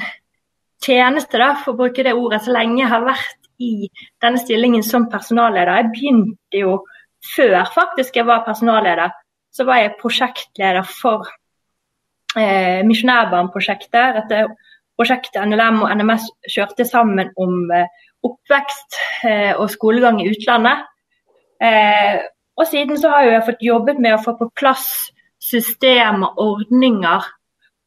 tjeneste, 0.83 1.39
da, 1.39 1.53
for 1.63 1.75
å 1.75 1.81
bruke 1.83 2.05
det 2.07 2.15
ordet, 2.15 2.43
så 2.45 2.55
lenge 2.55 2.81
jeg 2.83 2.91
har 2.91 3.05
vært 3.07 3.51
i 3.63 3.89
denne 4.23 4.41
stillingen 4.43 4.85
som 4.87 5.07
personalleder. 5.11 5.81
Jeg 5.81 5.93
begynte 5.95 6.63
jo 6.63 6.81
før 7.35 7.63
faktisk 7.75 8.19
jeg 8.19 8.27
var 8.29 8.45
personalleder 8.47 9.15
så 9.57 9.65
var 9.65 9.81
jeg 9.81 9.97
prosjektleder 10.01 10.85
for 10.85 11.29
eh, 12.37 12.83
Misjonærbarnprosjektet. 12.87 14.19
Dette 14.21 14.43
prosjektet 14.97 15.41
NLM 15.49 15.83
og 15.85 15.93
NMS 15.97 16.29
kjørte 16.53 16.87
sammen 16.89 17.33
om 17.41 17.71
eh, 17.73 17.89
oppvekst 18.27 19.01
eh, 19.29 19.53
og 19.55 19.71
skolegang 19.73 20.21
i 20.23 20.29
utlandet. 20.33 20.85
Eh, 21.63 22.21
og 22.57 22.69
siden 22.69 23.01
så 23.01 23.13
har 23.13 23.29
jeg 23.29 23.45
fått 23.49 23.65
jobbet 23.65 24.01
med 24.01 24.17
å 24.17 24.23
få 24.23 24.37
på 24.39 24.51
plass 24.57 24.89
systemer, 25.43 26.37
ordninger. 26.41 27.29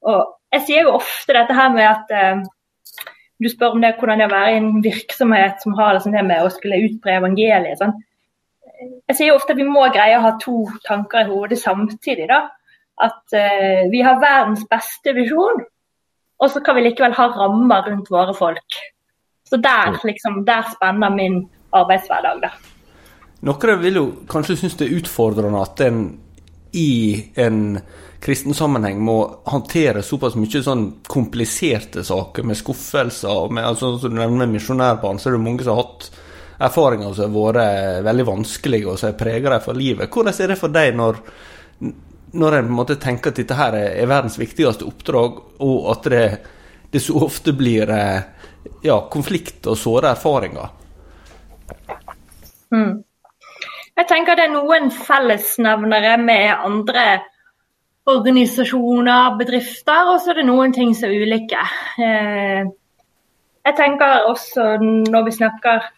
Og 0.10 0.36
jeg 0.56 0.66
sier 0.66 0.88
jo 0.88 0.98
ofte 0.98 1.36
dette 1.36 1.58
her 1.58 1.74
med 1.74 1.86
at 1.90 2.14
eh, 2.16 2.44
du 3.40 3.50
spør 3.50 3.78
om 3.78 3.84
det, 3.84 3.96
hvordan 4.00 4.20
det 4.20 4.28
er 4.28 4.32
å 4.32 4.36
være 4.36 4.54
i 4.54 4.60
en 4.60 4.84
virksomhet 4.84 5.62
som 5.64 5.76
har 5.78 5.96
liksom 5.96 6.16
det 6.18 6.26
med 6.28 6.44
å 6.44 6.54
skulle 6.54 6.82
utbre 6.90 7.18
evangeliet. 7.22 7.82
Sånn 7.82 7.98
jeg 8.80 9.18
sier 9.18 9.32
jo 9.32 9.40
ofte 9.40 9.56
at 9.56 9.60
vi 9.60 9.68
må 9.68 9.88
greie 9.94 10.18
å 10.18 10.24
ha 10.24 10.36
to 10.42 10.64
tanker 10.86 11.26
i 11.26 11.30
hodet 11.30 11.60
samtidig. 11.62 12.30
da. 12.32 12.46
At 13.00 13.36
uh, 13.36 13.90
vi 13.92 14.02
har 14.04 14.22
verdens 14.22 14.66
beste 14.70 15.14
visjon, 15.16 15.62
og 16.40 16.52
så 16.52 16.64
kan 16.64 16.78
vi 16.78 16.88
likevel 16.88 17.16
ha 17.16 17.28
rammer 17.36 17.88
rundt 17.88 18.12
våre 18.12 18.36
folk. 18.36 18.80
Så 19.50 19.58
der, 19.58 19.96
liksom, 20.06 20.44
der 20.46 20.68
spenner 20.72 21.12
min 21.12 21.42
arbeidshverdag, 21.76 22.44
da. 22.44 22.52
Noen 23.48 23.80
vil 23.82 23.98
jo 24.02 24.08
kanskje 24.30 24.58
synes 24.60 24.76
det 24.80 24.90
er 24.90 24.98
utfordrende 25.00 25.62
at 25.64 25.82
en 25.86 26.02
i 26.76 27.24
en 27.40 27.80
kristen 28.22 28.54
sammenheng 28.54 29.00
må 29.02 29.16
håndtere 29.50 30.04
såpass 30.06 30.36
mye 30.38 30.62
sånn 30.62 30.84
kompliserte 31.10 32.04
saker 32.06 32.46
med 32.46 32.60
skuffelser. 32.60 33.30
og 33.30 33.54
med, 33.54 33.66
altså, 33.66 33.98
Som 33.98 34.14
du 34.14 34.20
nevner 34.20 34.46
misjonærbarn, 34.46 35.20
så 35.20 35.30
er 35.30 35.38
det 35.38 35.46
mange 35.46 35.64
som 35.64 35.76
har 35.76 35.84
hatt 35.84 36.12
erfaringer 36.60 37.14
som 37.16 37.36
har 37.36 37.58
vært 37.58 38.06
veldig 38.08 38.26
vanskelige, 38.28 38.88
og 38.88 39.00
som 39.00 39.12
har 39.12 39.20
preget 39.20 39.52
dem 39.54 39.64
for 39.64 39.80
livet. 39.80 40.12
Hvordan 40.12 40.36
er 40.44 40.54
det 40.54 40.60
for 40.60 40.76
deg 40.76 40.96
når, 40.98 41.20
når 42.34 42.58
en 42.58 42.68
på 42.68 42.74
en 42.74 42.80
måte 42.82 43.00
tenker 43.02 43.32
at 43.32 43.42
dette 43.42 43.60
her 43.60 43.78
er 43.80 44.10
verdens 44.10 44.40
viktigste 44.40 44.88
oppdrag, 44.88 45.40
og 45.64 45.92
at 45.94 46.10
det, 46.12 46.24
det 46.92 47.04
så 47.04 47.20
ofte 47.24 47.56
blir 47.58 47.92
eh, 47.96 48.50
ja, 48.84 49.00
konflikt 49.12 49.70
og 49.70 49.80
såre 49.80 50.14
erfaringer? 50.16 50.76
Mm. 52.76 53.00
Jeg 54.00 54.08
tenker 54.08 54.38
det 54.38 54.48
er 54.48 54.54
noen 54.54 54.92
fellesnevnere 54.96 56.16
med 56.22 56.54
andre 56.56 57.06
organisasjoner, 58.10 59.36
bedrifter, 59.38 60.12
og 60.14 60.22
så 60.22 60.32
er 60.32 60.40
det 60.40 60.46
noen 60.48 60.74
ting 60.74 60.94
som 60.98 61.12
er 61.12 61.26
ulike. 61.26 61.64
Eh, 62.02 62.70
jeg 63.68 63.76
tenker 63.78 64.30
også 64.30 64.78
når 64.82 65.28
vi 65.28 65.34
snakker 65.36 65.90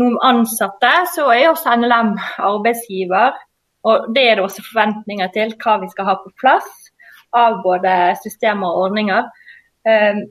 noen 0.00 0.18
ansatte, 0.26 0.90
så 1.14 1.28
er 1.34 1.50
også 1.50 1.76
NLM 1.78 2.14
arbeidsgiver. 2.38 3.38
Og 3.88 4.10
det 4.14 4.26
er 4.28 4.36
det 4.36 4.44
også 4.44 4.64
forventninger 4.66 5.30
til 5.34 5.54
hva 5.62 5.78
vi 5.80 5.88
skal 5.92 6.10
ha 6.10 6.18
på 6.20 6.32
plass 6.40 6.68
av 7.36 7.60
både 7.64 7.94
systemer 8.20 8.68
og 8.68 8.88
ordninger. 8.88 9.28
Ehm, 9.88 10.26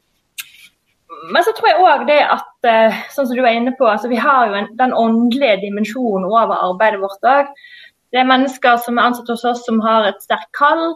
men 1.34 1.44
så 1.44 1.54
tror 1.56 1.70
jeg 1.70 1.82
òg 1.82 2.06
det 2.08 2.20
at 2.22 2.70
eh, 2.70 3.00
sånn 3.14 3.28
som 3.28 3.36
du 3.36 3.42
er 3.44 3.58
inne 3.58 3.74
på, 3.80 3.88
altså 3.90 4.12
vi 4.12 4.20
har 4.22 4.50
jo 4.50 4.60
en, 4.60 4.70
den 4.78 4.94
åndelige 4.96 5.64
dimensjonen 5.64 6.30
over 6.30 6.54
arbeidet 6.70 7.02
vårt 7.02 7.26
òg. 7.28 7.50
Det 8.14 8.22
er 8.22 8.30
mennesker 8.30 8.78
som 8.82 8.98
er 8.98 9.10
ansatt 9.10 9.30
hos 9.34 9.46
oss 9.46 9.66
som 9.66 9.82
har 9.86 10.08
et 10.10 10.22
sterkt 10.26 10.52
kall. 10.58 10.96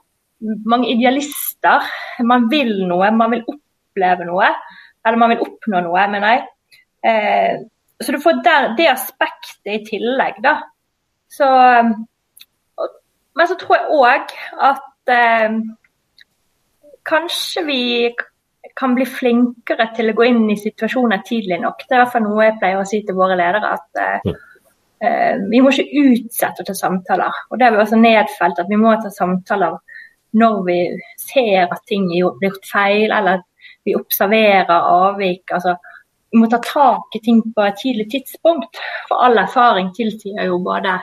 Mange 0.70 0.90
idealister. 0.92 1.86
Man 2.26 2.50
vil 2.52 2.76
noe, 2.90 3.10
man 3.16 3.34
vil 3.34 3.46
oppleve 3.50 4.26
noe. 4.30 4.50
Eller 5.04 5.20
man 5.20 5.34
vil 5.34 5.44
oppnå 5.46 5.84
noe, 5.86 6.08
mener 6.14 6.34
jeg. 6.34 7.68
Så 8.04 8.16
du 8.16 8.20
får 8.22 8.42
der, 8.46 8.74
det 8.78 8.90
aspektet 8.92 9.72
i 9.72 9.84
tillegg, 9.88 10.42
da. 10.44 10.58
Så, 11.32 11.48
men 13.34 13.50
så 13.50 13.58
tror 13.60 13.78
jeg 13.80 13.98
òg 13.98 14.34
at 14.70 15.14
eh, 15.14 15.56
kanskje 17.10 17.66
vi 17.68 17.82
kan 18.80 18.96
bli 18.96 19.06
flinkere 19.06 19.90
til 19.96 20.12
å 20.12 20.16
gå 20.18 20.28
inn 20.30 20.46
i 20.50 20.58
situasjoner 20.60 21.24
tidlig 21.28 21.60
nok. 21.62 21.84
Det 21.84 21.94
er 21.94 22.00
i 22.00 22.04
hvert 22.04 22.14
fall 22.16 22.26
noe 22.26 22.48
jeg 22.48 22.60
pleier 22.62 22.82
å 22.82 22.88
si 22.90 23.02
til 23.06 23.18
våre 23.18 23.38
ledere. 23.38 23.74
at 23.76 24.02
eh, 25.04 25.42
Vi 25.52 25.62
må 25.62 25.74
ikke 25.74 26.04
utsette 26.04 26.64
å 26.64 26.68
ta 26.70 26.76
samtaler. 26.78 27.42
og 27.50 27.60
Det 27.60 27.68
har 27.68 27.76
vi 27.76 27.82
også 27.84 28.00
nedfelt 28.02 28.62
at 28.62 28.70
vi 28.70 28.80
må 28.80 28.96
ta 29.02 29.12
samtaler 29.14 29.80
når 30.34 30.62
vi 30.66 30.78
ser 31.22 31.68
at 31.68 31.84
ting 31.86 32.08
er 32.10 32.24
gjort 32.24 32.70
feil, 32.72 33.12
eller 33.12 33.42
at 33.42 33.76
vi 33.86 33.94
observerer 33.94 34.72
avvik. 34.74 35.44
altså 35.54 35.76
vi 36.34 36.42
må 36.42 36.50
ta 36.50 36.58
tak 36.66 37.14
i 37.14 37.22
ting 37.22 37.44
på 37.54 37.66
et 37.68 37.78
tidlig 37.78 38.08
tidspunkt. 38.10 38.80
For 39.08 39.22
all 39.22 39.38
erfaring 39.38 39.92
tilsier 39.94 40.48
jo 40.50 40.58
både 40.66 40.98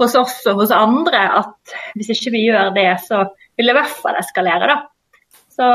hos 0.00 0.16
oss 0.18 0.40
og 0.50 0.62
hos 0.64 0.72
andre 0.74 1.22
at 1.38 1.76
hvis 1.94 2.10
ikke 2.16 2.32
vi 2.34 2.44
gjør 2.48 2.72
det, 2.74 2.88
så 3.06 3.22
vil 3.56 3.70
det 3.70 3.76
i 3.76 3.78
hvert 3.78 3.98
fall 4.02 4.18
eskalere. 4.18 4.66
da. 4.72 5.36
Så 5.56 5.68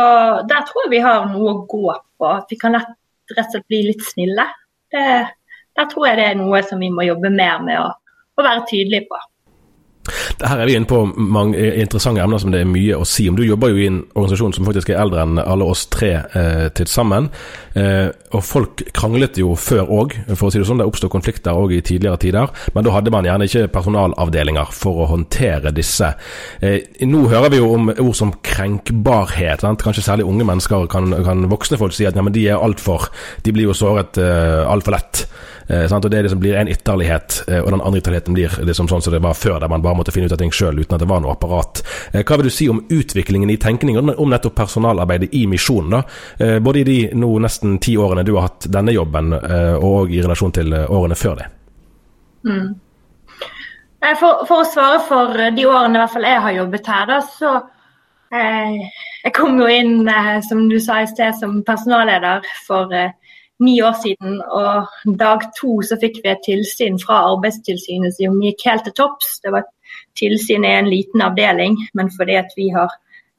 der 0.50 0.68
tror 0.68 0.86
jeg 0.86 0.92
vi 0.92 1.06
har 1.06 1.24
noe 1.32 1.54
å 1.54 1.62
gå 1.72 1.88
på. 2.20 2.28
At 2.28 2.52
vi 2.52 2.60
kan 2.60 2.76
rett 2.78 2.92
og 2.92 3.40
slett 3.40 3.70
bli 3.72 3.82
litt 3.88 4.04
snille. 4.06 4.46
Det, 4.92 5.06
der 5.80 5.90
tror 5.90 6.10
jeg 6.10 6.20
det 6.20 6.28
er 6.28 6.40
noe 6.42 6.62
som 6.68 6.84
vi 6.84 6.92
må 6.94 7.08
jobbe 7.08 7.32
mer 7.34 7.64
med 7.64 7.80
å, 7.80 7.88
å 8.36 8.46
være 8.46 8.68
tydelige 8.70 9.08
på. 9.08 9.24
Her 10.42 10.62
er 10.62 10.70
vi 10.70 10.76
inne 10.78 10.90
på 10.90 11.04
mange 11.16 11.60
interessante 11.82 12.22
emner 12.24 12.42
som 12.42 12.54
det 12.54 12.64
er 12.64 12.70
mye 12.70 12.98
å 12.98 13.06
si 13.08 13.28
om. 13.30 13.38
Du 13.38 13.44
jobber 13.46 13.72
jo 13.72 13.82
i 13.82 13.88
en 13.90 14.00
organisasjon 14.16 14.56
som 14.58 14.68
faktisk 14.68 14.90
er 14.90 15.02
eldre 15.04 15.22
enn 15.24 15.42
alle 15.42 15.68
oss 15.70 15.86
tre 15.94 16.12
eh, 16.24 16.68
til 16.78 16.90
sammen. 16.90 17.30
Eh, 17.78 18.10
og 18.34 18.44
folk 18.46 18.84
kranglet 18.96 19.38
jo 19.42 19.54
før 19.60 19.92
òg, 20.02 20.16
for 20.34 20.48
å 20.48 20.52
si 20.54 20.62
det 20.62 20.68
sånn. 20.68 20.82
Det 20.82 20.88
oppstod 20.90 21.14
konflikter 21.14 21.58
òg 21.58 21.76
i 21.78 21.84
tidligere 21.86 22.20
tider. 22.22 22.52
Men 22.76 22.88
da 22.88 22.96
hadde 22.96 23.14
man 23.14 23.28
gjerne 23.28 23.48
ikke 23.50 23.70
personalavdelinger 23.76 24.74
for 24.76 25.04
å 25.04 25.10
håndtere 25.14 25.74
disse. 25.76 26.14
Eh, 26.62 26.90
nå 27.08 27.26
hører 27.32 27.54
vi 27.54 27.62
jo 27.62 27.72
om 27.76 27.94
ord 27.94 28.18
som 28.18 28.34
krenkbarhet. 28.46 29.62
Sant? 29.66 29.86
Kanskje 29.86 30.06
særlig 30.08 30.28
unge 30.30 30.48
mennesker 30.48 30.90
kan, 30.92 31.14
kan 31.26 31.46
voksne 31.52 31.80
folk 31.82 31.96
si 31.96 32.10
at 32.10 32.18
ja, 32.18 32.26
de 32.32 32.48
er 32.48 32.62
altfor 32.62 33.10
De 33.44 33.52
blir 33.54 33.70
jo 33.70 33.78
såret 33.78 34.18
eh, 34.22 34.62
altfor 34.66 34.98
lett. 34.98 35.26
Eh, 35.68 35.94
og 35.94 36.10
Det 36.10 36.22
liksom 36.22 36.39
blir 36.39 36.56
en 36.56 36.68
ytterlighet, 36.68 37.44
eh, 37.48 37.60
og 37.60 37.72
den 37.72 37.82
andre 37.82 38.00
ytterligheten 38.00 38.34
blir 38.34 38.50
liksom 38.65 38.88
sånn 38.88 39.01
som 39.01 39.13
det 39.13 39.22
var 39.22 39.34
før, 39.34 39.60
der 39.60 39.70
man 39.70 39.82
bare 39.82 39.96
måtte 39.96 40.12
finne 40.12 40.25
ut 40.25 40.32
av 40.32 40.38
ting 40.38 40.51
sjøl 40.51 40.80
uten 40.80 40.96
at 40.96 41.00
det 41.00 41.10
var 41.10 41.22
noe 41.22 41.36
apparat. 41.36 41.84
Eh, 42.13 42.24
hva 42.24 42.38
vil 42.38 42.50
du 42.50 42.53
si 42.53 42.70
om 42.70 42.84
utviklingen 42.89 43.50
i 43.50 43.58
tenkningen 43.58 44.15
om 44.18 44.30
nettopp 44.30 44.56
personalarbeidet 44.56 45.34
i 45.34 45.46
misjonen? 45.48 45.91
da? 45.91 46.03
Eh, 46.38 46.60
både 46.60 46.80
i 46.80 46.84
de 46.84 47.00
nå 47.13 47.32
nesten 47.39 47.80
ti 47.80 47.98
årene 47.98 48.25
du 48.25 48.36
har 48.36 48.50
hatt 48.50 48.68
denne 48.72 48.91
jobben, 48.91 49.34
eh, 49.34 49.75
og 49.75 50.12
i 50.12 50.22
relasjon 50.22 50.51
til 50.51 50.74
eh, 50.74 50.89
årene 50.91 51.15
før 51.15 51.36
det? 51.41 51.50
Mm. 52.46 52.72
For, 54.18 54.46
for, 54.50 54.63
å 54.63 54.65
svare 54.65 55.00
for 55.06 55.38
de 55.53 55.65
årene 55.70 56.00
i 56.00 56.01
hvert 56.01 56.13
fall 56.15 56.25
jeg 56.25 56.41
har 56.41 56.58
jobbet 56.58 56.88
her, 56.89 57.06
da, 57.08 57.22
så 57.22 57.60
Jeg 58.32 59.34
kom 59.36 59.58
jo 59.60 59.65
inn, 59.68 60.08
som 60.48 60.70
du 60.70 60.77
sa 60.80 61.01
i 61.03 61.08
sted, 61.10 61.36
som 61.36 61.58
personalleder 61.68 62.46
for 62.63 62.88
ni 63.62 63.77
år 63.86 63.96
siden. 64.01 64.39
Og 64.41 65.15
dag 65.20 65.46
to 65.58 65.80
så 65.86 65.98
fikk 66.01 66.22
vi 66.24 66.32
et 66.34 66.44
tilsyn 66.46 67.00
fra 67.01 67.22
Arbeidstilsynet 67.32 68.18
som 68.18 68.41
gikk 68.44 68.65
helt 68.68 68.88
til 68.88 68.98
topps. 68.98 69.38
Det 69.46 69.53
var 69.53 69.68
tilsyn 70.20 70.65
i 70.68 70.75
en 70.80 70.89
liten 70.91 71.24
avdeling, 71.24 71.77
men 71.98 72.12
fordi 72.18 72.38
at 72.41 72.53
vi 72.58 72.70
har 72.74 72.91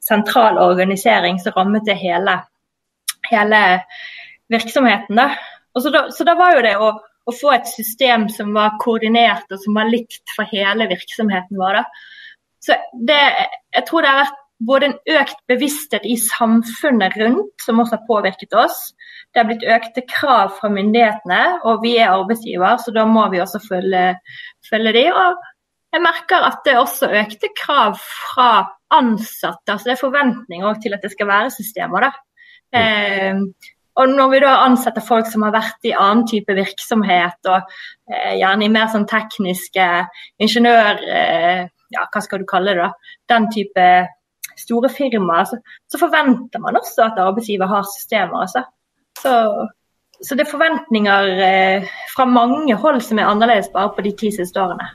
sentral 0.03 0.59
organisering, 0.59 1.39
så 1.39 1.53
rammet 1.55 1.85
det 1.87 1.95
hele, 1.99 2.37
hele 3.29 3.63
virksomheten. 4.51 5.19
Da. 5.19 5.29
Så, 5.79 5.89
da, 5.89 6.07
så 6.11 6.27
da 6.27 6.35
var 6.39 6.57
jo 6.57 6.63
det 6.65 6.75
å, 6.77 6.89
å, 6.99 7.35
få 7.35 7.53
et 7.55 7.69
system 7.71 8.27
som 8.31 8.51
var 8.55 8.75
koordinert 8.83 9.47
og 9.51 9.61
som 9.63 9.79
var 9.79 9.91
likt 9.91 10.35
for 10.35 10.49
hele 10.51 10.89
virksomheten 10.91 11.59
vår. 11.59 11.81
Så 12.63 12.75
det, 13.07 13.19
jeg 13.75 13.87
tror 13.87 14.03
det 14.03 14.11
har 14.11 14.23
vært 14.25 14.42
både 14.67 14.89
en 14.89 14.95
økt 15.19 15.39
bevissthet 15.49 16.05
i 16.07 16.15
samfunnet 16.19 17.15
rundt, 17.19 17.53
som 17.61 17.81
også 17.81 17.97
har 17.97 18.07
påvirket 18.07 18.55
oss. 18.57 18.79
Det 19.33 19.41
har 19.41 19.49
blitt 19.49 19.65
økte 19.65 20.03
krav 20.09 20.53
fra 20.59 20.69
myndighetene, 20.73 21.41
og 21.67 21.81
vi 21.85 21.95
er 21.97 22.13
arbeidsgiver, 22.13 22.77
så 22.81 22.93
da 22.95 23.05
må 23.09 23.25
vi 23.33 23.41
også 23.43 23.61
følge, 23.67 24.05
følge 24.69 24.95
de. 24.97 25.05
Og 25.11 25.43
jeg 25.93 26.05
merker 26.05 26.47
at 26.47 26.63
det 26.65 26.73
er 26.73 26.81
også 26.81 27.11
økte 27.23 27.51
krav 27.57 27.97
fra 27.99 28.49
ansatte. 28.93 29.71
altså 29.71 29.89
Det 29.89 29.95
er 29.95 30.05
forventninger 30.05 30.81
til 30.81 30.95
at 30.95 31.05
det 31.05 31.13
skal 31.13 31.29
være 31.29 31.53
systemer. 31.53 32.09
Eh, 32.73 33.37
og 34.01 34.09
når 34.09 34.29
vi 34.31 34.41
da 34.41 34.55
ansetter 34.65 35.05
folk 35.05 35.27
som 35.29 35.45
har 35.45 35.53
vært 35.53 35.85
i 35.85 35.93
annen 35.93 36.25
type 36.29 36.53
virksomhet, 36.57 37.37
og 37.45 37.61
eh, 38.09 38.33
gjerne 38.39 38.65
i 38.65 38.73
mer 38.73 38.89
sånn 38.93 39.09
tekniske 39.09 39.87
ingeniør... 40.41 41.07
Eh, 41.21 41.63
ja, 41.93 42.07
hva 42.09 42.23
skal 42.25 42.41
du 42.41 42.47
kalle 42.49 42.73
det, 42.73 42.87
da, 42.87 43.17
den 43.29 43.43
type 43.53 43.87
store 44.59 44.89
firmaer, 44.91 45.47
så, 45.49 45.59
så 45.91 45.99
forventer 46.01 46.61
man 46.63 46.77
også 46.79 47.07
at 47.07 47.21
arbeidsgiver 47.21 47.69
har 47.69 47.87
systemer. 47.91 48.45
Altså. 48.45 48.63
Så, 49.19 49.33
så, 50.21 50.35
det 50.35 50.45
er 50.45 50.51
forventninger 50.51 51.31
eh, 51.47 51.89
fra 52.15 52.27
mange 52.29 52.75
hold 52.75 53.01
som 53.05 53.19
er 53.19 53.29
annerledes 53.29 53.71
bare 53.73 53.93
på 53.95 54.05
de 54.05 54.13
ti 54.19 54.31
siste 54.35 54.61
årene. 54.61 54.89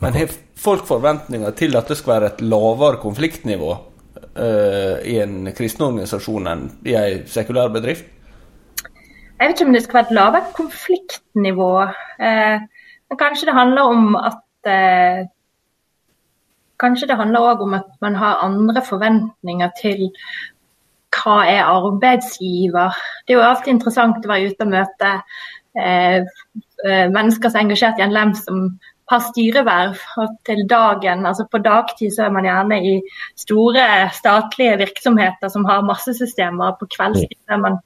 Men 0.00 0.16
har 0.16 0.32
folk 0.56 0.86
forventninger 0.88 1.52
til 1.58 1.76
at 1.76 1.88
det 1.88 1.98
skal 2.00 2.14
være 2.14 2.32
et 2.34 2.44
lavere 2.44 3.00
konfliktnivå 3.02 3.74
eh, 4.36 4.96
i 5.12 5.18
en 5.20 5.52
kristen 5.56 5.90
organisasjon 5.90 6.48
enn 6.48 6.66
i 6.88 6.96
en 6.96 7.26
sekulær 7.28 7.72
bedrift? 7.74 8.08
Jeg 9.40 9.48
vet 9.48 9.56
ikke 9.56 9.68
om 9.70 9.74
det 9.76 9.84
skal 9.86 9.98
være 9.98 10.08
et 10.10 10.16
lavere 10.18 10.54
konfliktnivå. 10.56 11.72
Eh, 12.20 12.64
men 13.10 13.18
kanskje 13.18 13.48
det 13.48 13.56
handler 13.56 13.92
om 13.92 14.16
at 14.18 14.68
eh, 14.68 15.22
Kanskje 16.80 17.10
det 17.10 17.18
handler 17.20 17.52
òg 17.52 17.64
om 17.64 17.74
at 17.78 17.88
man 18.00 18.16
har 18.16 18.44
andre 18.44 18.82
forventninger 18.86 19.72
til 19.80 20.08
hva 21.16 21.40
er 21.50 21.66
arbeidsgiver. 21.66 22.94
Det 23.26 23.34
er 23.34 23.40
jo 23.40 23.48
alltid 23.48 23.74
interessant 23.74 24.24
å 24.24 24.30
være 24.30 24.52
ute 24.52 24.66
og 24.66 24.72
møte 24.76 25.10
eh, 25.76 26.22
eh 26.86 27.06
mennesker 27.12 27.50
som 27.50 27.60
er 27.60 27.66
engasjert 27.66 28.00
i 28.00 28.06
en 28.06 28.14
lem 28.14 28.32
som 28.38 28.62
har 29.10 29.22
styreverv. 29.26 29.98
Og 30.22 30.36
til 30.46 30.62
dagen, 30.70 31.26
altså 31.26 31.46
på 31.50 31.60
dagtid 31.64 32.14
så 32.14 32.26
er 32.26 32.34
man 32.36 32.46
gjerne 32.48 32.78
i 32.92 32.94
store 33.44 33.86
statlige 34.16 34.78
virksomheter 34.84 35.52
som 35.52 35.66
har 35.68 35.86
massesystemer. 35.88 36.76
På 36.80 36.88
kveldstid 36.94 37.40
er 37.50 37.64
man 37.64 37.80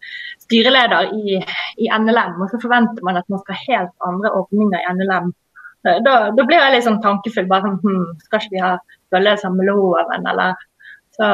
styreleder 0.45 1.15
i, 1.17 1.41
i 1.81 1.89
NLM, 1.89 2.43
og 2.45 2.53
så 2.53 2.61
forventer 2.63 3.07
man 3.07 3.17
at 3.21 3.31
man 3.33 3.41
skal 3.43 3.57
ha 3.57 3.67
helt 3.71 3.95
andre 4.11 4.35
ordninger 4.43 4.79
i 4.83 4.93
NLM 4.99 5.33
da, 5.85 6.15
da, 6.33 6.45
blir 6.45 6.57
jeg 6.57 6.75
litt 6.75 6.87
sånn 6.87 7.03
tankefull. 7.05 7.49
bare 7.51 7.69
sånn, 7.69 7.81
hm, 7.83 8.05
Skal 8.25 8.41
ikke 8.41 8.55
vi 8.55 8.63
ha 8.65 8.73
følge 9.13 9.37
samme 9.43 9.67
loven, 9.69 10.27
eller 10.31 10.55
så, 11.17 11.29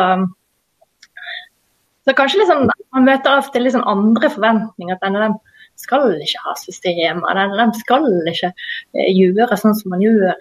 så 2.06 2.16
kanskje 2.18 2.42
liksom, 2.42 2.66
Man 2.90 3.06
møter 3.06 3.30
av 3.30 3.44
og 3.46 3.52
til 3.54 3.62
liksom 3.62 3.86
andre 3.86 4.30
forventninger. 4.34 4.96
at 4.96 5.04
denne, 5.04 5.28
de 5.30 5.84
skal 5.84 6.16
ikke 6.18 6.42
ha 6.44 6.54
systemer. 6.58 7.38
De 7.60 7.78
skal 7.78 8.08
ikke 8.28 8.50
eh, 8.50 9.12
gjøre 9.14 9.56
sånn 9.56 9.76
som 9.78 9.94
man 9.94 10.02
gjør 10.02 10.34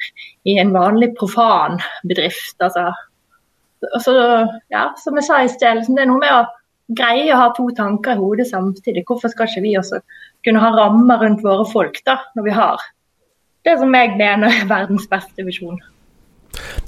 i 0.50 0.58
en 0.60 0.74
vanlig 0.74 1.14
profan 1.20 1.78
bedrift. 2.10 2.58
altså. 2.60 2.90
Så, 4.04 4.16
ja, 4.74 4.90
som 5.00 5.16
jeg 5.16 5.28
sa 5.28 5.44
i 5.44 5.52
sted, 5.52 5.78
liksom, 5.78 5.96
det 5.96 6.04
er 6.04 6.10
noe 6.10 6.24
med 6.24 6.34
å 6.34 6.48
greie 6.98 7.30
å 7.32 7.40
ha 7.40 7.50
to 7.56 7.70
tanker 7.78 8.18
i 8.18 8.20
hodet 8.20 8.50
samtidig. 8.50 9.06
Hvorfor 9.08 9.32
skal 9.32 9.48
ikke 9.48 9.64
vi 9.68 9.78
også 9.80 10.02
kunne 10.48 10.64
ha 10.64 10.74
rammer 10.74 11.22
rundt 11.22 11.46
våre 11.46 11.68
folk 11.70 12.02
da, 12.10 12.18
når 12.36 12.50
vi 12.50 12.56
har 12.58 12.90
det 13.68 13.78
som 13.80 13.96
jeg 13.96 14.18
mener 14.18 14.50
er 14.50 14.68
verdens 14.70 15.08
beste 15.12 15.46
visjon. 15.48 15.80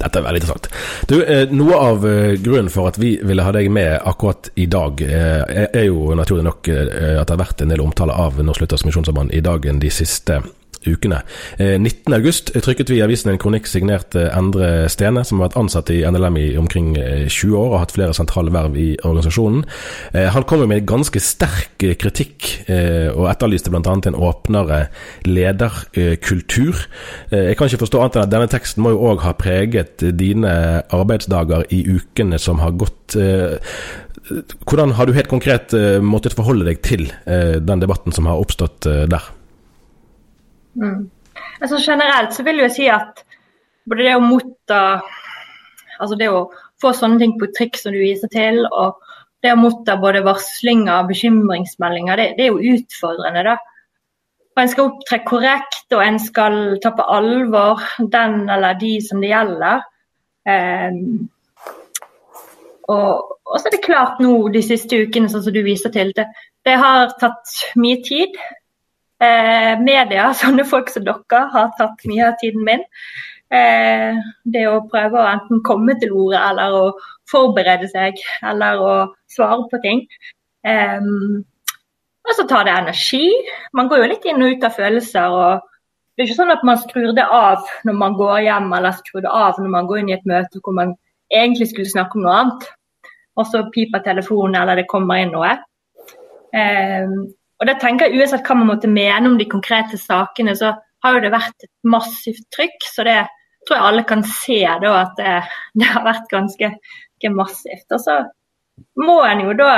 Dette 0.00 0.18
er 0.18 0.24
veldig 0.24 0.40
interessant. 0.40 0.68
Du, 1.08 1.16
eh, 1.22 1.44
Noe 1.52 1.76
av 1.78 2.06
eh, 2.08 2.34
grunnen 2.42 2.70
for 2.72 2.90
at 2.90 2.98
vi 3.00 3.14
ville 3.22 3.44
ha 3.46 3.52
deg 3.54 3.70
med 3.72 3.94
akkurat 4.08 4.50
i 4.58 4.66
dag, 4.66 5.00
eh, 5.06 5.68
er 5.68 5.86
jo 5.86 6.16
naturlig 6.18 6.46
nok 6.48 6.72
at 6.72 7.28
det 7.28 7.34
har 7.36 7.40
vært 7.40 7.62
en 7.62 7.72
del 7.72 7.84
omtale 7.84 8.16
av 8.16 8.40
Norsk 8.42 8.64
Luthersk 8.64 8.88
Misjonsforbund 8.88 9.32
i 9.32 9.44
dagen 9.44 9.80
de 9.82 9.92
siste 9.92 10.40
ukene. 10.88 11.20
19.8 11.58 12.56
eh, 12.56 12.62
trykket 12.62 12.90
vi 12.90 12.98
i 12.98 13.04
avisen 13.04 13.32
en 13.32 13.40
kronikk 13.40 13.68
signert 13.70 14.16
eh, 14.18 14.30
Endre 14.36 14.88
Stene, 14.92 15.24
som 15.26 15.40
har 15.40 15.50
vært 15.50 15.58
ansatt 15.60 15.92
i 15.94 16.02
NLM 16.06 16.38
i 16.40 16.46
omkring 16.60 16.92
20 16.96 17.28
eh, 17.28 17.56
år 17.58 17.74
og 17.74 17.80
hatt 17.82 17.94
flere 17.96 18.16
sentrale 18.16 18.52
verv 18.54 18.76
i 18.78 18.88
organisasjonen. 19.02 19.64
Han 20.12 20.46
kommer 20.48 20.68
med 20.70 20.86
ganske 20.88 21.20
sterk 21.22 21.82
kritikk 21.98 22.48
og 22.68 23.26
etterlyste 23.30 23.70
bl.a. 23.72 23.80
en 23.82 24.16
åpnere 24.18 24.78
lederkultur. 25.26 26.82
Jeg 27.32 27.56
kan 27.58 27.68
ikke 27.68 27.82
forstå 27.84 28.00
annet 28.02 28.18
enn 28.18 28.26
at 28.26 28.32
denne 28.32 28.50
teksten 28.52 28.84
må 28.84 28.94
jo 28.94 29.02
òg 29.12 29.24
ha 29.26 29.34
preget 29.38 30.04
dine 30.18 30.52
arbeidsdager 30.94 31.66
i 31.74 31.82
ukene 31.96 32.40
som 32.42 32.62
har 32.62 32.74
gått. 32.78 33.16
Hvordan 34.68 34.96
har 34.98 35.08
du 35.08 35.16
helt 35.16 35.30
konkret 35.32 35.74
måttet 36.04 36.36
forholde 36.38 36.68
deg 36.68 36.82
til 36.84 37.08
den 37.24 37.84
debatten 37.84 38.14
som 38.14 38.28
har 38.30 38.42
oppstått 38.42 38.86
der? 38.86 39.32
Mm. 40.78 41.10
Altså 41.60 41.78
Generelt 41.80 42.34
så 42.34 42.44
vil 42.46 42.62
jeg 42.64 42.74
si 42.74 42.88
at 42.90 43.22
både 43.88 44.06
det 44.06 44.16
å 44.16 44.24
motta 44.24 44.82
Altså 46.02 46.16
det 46.18 46.28
å 46.32 46.46
få 46.82 46.90
sånne 46.96 47.20
ting 47.20 47.34
på 47.38 47.46
trikk 47.54 47.76
som 47.78 47.94
du 47.94 48.00
viser 48.00 48.30
til, 48.32 48.64
og 48.74 48.96
det 49.44 49.52
å 49.54 49.58
motta 49.60 49.94
både 50.00 50.24
varslinger 50.26 50.96
og 50.96 51.12
bekymringsmeldinger, 51.12 52.18
det, 52.18 52.26
det, 52.38 52.46
er 52.46 52.56
jo 52.56 52.74
utfordrende. 52.76 53.44
da. 53.46 53.54
Og 54.56 54.62
En 54.62 54.72
skal 54.72 54.88
opptre 54.90 55.20
korrekt, 55.28 55.84
og 55.94 56.02
en 56.02 56.18
skal 56.18 56.56
ta 56.82 56.90
på 56.96 57.06
alvor 57.06 57.84
den 58.12 58.48
eller 58.50 58.80
de 58.80 58.96
som 59.04 59.22
det 59.22 59.30
gjelder. 59.30 59.84
Um, 60.42 61.28
og, 62.90 63.36
og, 63.46 63.54
så 63.60 63.68
er 63.68 63.76
det 63.76 63.84
klart 63.86 64.18
nå 64.22 64.34
de 64.54 64.64
siste 64.66 65.04
ukene, 65.04 65.30
sånn 65.30 65.44
som 65.46 65.54
du 65.54 65.62
viser 65.62 65.94
til, 65.94 66.10
det, 66.16 66.26
det 66.66 66.76
har 66.82 67.14
tatt 67.22 67.56
mye 67.78 68.02
tid. 68.06 68.34
Eh, 69.22 69.74
media, 69.78 70.30
sånne 70.40 70.64
folk 70.68 70.90
som 70.90 71.06
dere, 71.06 71.44
har 71.54 71.70
tatt 71.78 72.02
mye 72.10 72.26
av 72.30 72.38
tiden 72.40 72.64
min. 72.66 72.82
Eh, 73.52 74.18
det 74.48 74.64
å 74.68 74.82
prøve 74.88 75.20
å 75.20 75.28
enten 75.28 75.60
komme 75.66 75.94
til 76.00 76.14
ordet 76.16 76.40
eller 76.40 76.76
å 76.76 76.84
forberede 77.28 77.88
seg 77.92 78.20
eller 78.48 78.80
å 78.80 78.92
svare 79.30 79.66
på 79.70 79.80
ting. 79.84 80.06
Eh, 80.66 81.00
og 82.22 82.36
så 82.38 82.46
tar 82.48 82.66
det 82.66 82.74
energi. 82.78 83.26
Man 83.74 83.90
går 83.90 84.02
jo 84.02 84.10
litt 84.12 84.26
inn 84.30 84.42
og 84.42 84.56
ut 84.56 84.66
av 84.66 84.76
følelser. 84.78 85.34
og 85.34 85.62
Det 86.14 86.22
er 86.22 86.28
ikke 86.30 86.38
sånn 86.38 86.54
at 86.54 86.62
man 86.64 86.78
skrur 86.80 87.10
det 87.16 87.26
av 87.26 87.66
når 87.86 87.98
man 87.98 88.14
går 88.18 88.44
hjem 88.46 88.70
eller 88.78 88.94
skrur 88.98 89.24
det 89.24 89.32
av 89.32 89.58
når 89.58 89.72
man 89.74 89.88
går 89.90 90.02
inn 90.02 90.12
i 90.12 90.16
et 90.16 90.30
møte 90.30 90.62
hvor 90.62 90.76
man 90.76 90.94
egentlig 91.32 91.72
skulle 91.72 91.90
snakke 91.90 92.18
om 92.18 92.26
noe 92.26 92.38
annet. 92.38 92.66
Og 93.40 93.48
så 93.48 93.64
piper 93.74 94.04
telefonen 94.04 94.60
eller 94.60 94.78
det 94.78 94.90
kommer 94.90 95.22
inn 95.22 95.34
noe. 95.34 95.56
Eh, 96.54 97.16
og 97.62 97.68
da 97.68 97.76
tenker 97.78 98.10
jeg 98.10 98.18
Uansett 98.18 98.48
hva 98.48 98.56
man 98.58 98.72
måtte 98.72 98.90
mene 98.90 99.30
om 99.30 99.38
de 99.38 99.46
konkrete 99.46 99.98
sakene, 100.00 100.56
så 100.58 100.72
har 101.04 101.14
jo 101.14 101.22
det 101.22 101.30
vært 101.30 101.62
et 101.62 101.70
massivt 101.86 102.42
trykk. 102.54 102.88
Så 102.90 103.06
det 103.06 103.20
tror 103.68 103.76
jeg 103.76 103.86
alle 103.86 104.04
kan 104.08 104.24
se 104.26 104.58
da, 104.82 104.94
at 105.04 105.14
det, 105.20 105.34
det 105.78 105.90
har 105.92 106.06
vært 106.06 106.26
ganske, 106.32 106.72
ganske, 106.74 107.34
massivt. 107.38 107.86
Og 107.94 108.02
så 108.02 108.18
må 108.98 109.20
en 109.28 109.44
jo 109.46 109.54
da 109.54 109.70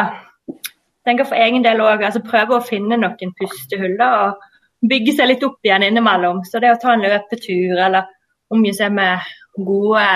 tenke 1.05 1.27
for 1.29 1.37
egen 1.37 1.65
del 1.67 1.83
òg 1.85 2.07
altså 2.07 2.25
prøve 2.25 2.57
å 2.57 2.65
finne 2.65 2.97
noen 2.97 3.37
pustehull. 3.37 3.99
da, 4.01 4.11
og 4.25 4.51
Bygge 4.85 5.15
seg 5.17 5.31
litt 5.31 5.45
opp 5.45 5.65
igjen 5.65 5.85
innimellom. 5.87 6.43
Så 6.45 6.61
det 6.61 6.73
å 6.73 6.81
ta 6.81 6.93
en 6.93 7.05
løpetur 7.05 7.79
eller 7.87 8.09
omgi 8.53 8.73
seg 8.77 8.93
med 8.93 9.21
gode 9.57 10.09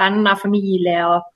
venner, 0.00 0.40
familie 0.40 0.98
og 1.08 1.28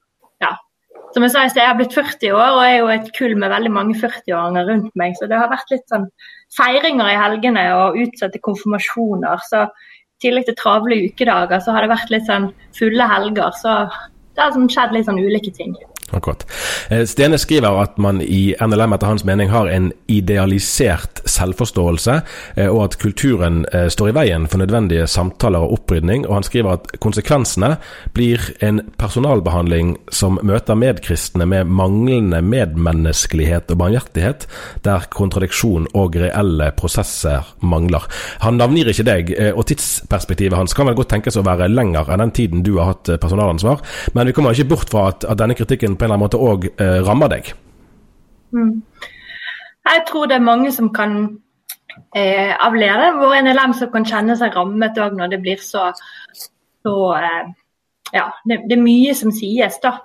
som 1.17 1.25
jeg 1.25 1.33
sa 1.33 1.63
jeg 1.63 1.71
har 1.71 1.79
blitt 1.79 1.95
40 1.97 2.35
år 2.37 2.55
og 2.59 2.63
er 2.63 2.75
jo 2.77 2.89
et 2.93 3.07
kull 3.17 3.33
med 3.41 3.49
veldig 3.49 3.71
mange 3.73 3.95
40-åringer 3.97 4.67
rundt 4.69 4.99
meg. 5.01 5.15
Så 5.17 5.29
det 5.31 5.39
har 5.41 5.49
vært 5.49 5.73
litt 5.73 5.87
sånn 5.89 6.05
feiringer 6.53 7.09
i 7.09 7.17
helgene 7.17 7.63
og 7.79 7.97
utsatte 8.03 8.43
konfirmasjoner. 8.45 9.41
Så 9.49 9.65
i 9.65 10.27
tillegg 10.27 10.45
til 10.49 10.59
travle 10.61 11.01
ukedager, 11.09 11.63
så 11.65 11.73
har 11.73 11.85
det 11.87 11.95
vært 11.95 12.13
litt 12.13 12.29
sånn 12.29 12.51
fulle 12.77 13.09
helger. 13.09 13.57
Så 13.57 13.79
det 14.37 14.45
har 14.45 14.53
sånn 14.53 14.69
skjedd 14.69 14.93
litt 14.93 15.09
sånn 15.09 15.23
ulike 15.25 15.55
ting. 15.57 15.73
Akkurat. 16.11 16.47
Eh, 16.89 17.03
Stene 17.05 17.39
skriver 17.39 17.81
at 17.83 17.97
man 17.99 18.21
i 18.23 18.55
NLM 18.63 18.93
etter 18.95 19.11
hans 19.11 19.25
mening 19.27 19.51
har 19.51 19.67
en 19.67 19.89
idealisert 20.07 21.19
selvforståelse, 21.27 22.21
eh, 22.55 22.69
og 22.71 22.85
at 22.85 22.95
kulturen 23.03 23.65
eh, 23.75 23.89
står 23.91 24.13
i 24.13 24.15
veien 24.15 24.47
for 24.47 24.63
nødvendige 24.63 25.09
samtaler 25.11 25.67
og 25.67 25.81
opprydning. 25.81 26.23
Og 26.29 26.37
han 26.37 26.47
skriver 26.47 26.77
at 26.79 26.93
konsekvensene 27.03 27.73
blir 28.15 28.45
en 28.63 28.85
personalbehandling 29.01 29.97
som 30.15 30.39
møter 30.47 30.79
medkristne 30.79 31.49
med 31.51 31.73
manglende 31.75 32.39
medmenneskelighet 32.39 33.75
og 33.75 33.83
barmhjertighet, 33.83 34.47
der 34.87 35.09
kontradiksjon 35.11 35.91
og 35.91 36.21
reelle 36.23 36.71
prosesser 36.79 37.51
mangler. 37.67 38.07
Han 38.47 38.63
navngir 38.63 38.93
ikke 38.93 39.09
deg, 39.11 39.35
og 39.57 39.67
tidsperspektivet 39.67 40.55
hans 40.55 40.77
kan 40.77 40.87
vel 40.87 40.95
godt 40.99 41.11
tenkes 41.17 41.39
å 41.41 41.45
være 41.47 41.67
lenger 41.73 42.13
enn 42.13 42.23
den 42.29 42.35
tiden 42.37 42.63
du 42.63 42.77
har 42.79 42.95
hatt 42.95 43.11
personalansvar, 43.21 43.83
men 44.15 44.31
vi 44.31 44.37
kommer 44.37 44.55
ikke 44.55 44.71
bort 44.77 44.93
fra 44.93 45.09
at, 45.11 45.27
at 45.27 45.43
denne 45.43 45.59
kritikken 45.59 45.96
på 45.97 46.05
en 46.05 46.11
eller 46.11 46.17
annen 46.17 46.27
måte 46.27 46.41
òg 46.41 46.69
eh, 46.73 47.01
rammer 47.07 47.33
deg? 47.33 47.51
Mm. 48.57 48.83
Jeg 49.87 50.05
tror 50.09 50.27
det 50.27 50.39
er 50.39 50.47
mange 50.47 50.73
som 50.75 50.91
kan 50.95 51.17
eh, 52.17 52.53
av 52.53 52.75
ledere 52.75 53.15
hvor 53.19 53.37
NLM 53.39 53.75
som 53.79 53.93
kan 53.93 54.07
kjenne 54.09 54.37
seg 54.39 54.55
rammet 54.57 54.99
òg 55.03 55.17
når 55.19 55.35
det 55.35 55.41
blir 55.45 55.63
så, 55.63 55.91
så 56.83 56.99
eh, 57.21 57.55
Ja, 58.15 58.29
det, 58.47 58.61
det, 58.71 58.77
er 58.77 58.85
mye 58.85 59.17
som 59.19 59.33
sies, 59.35 59.81
da. 59.83 59.97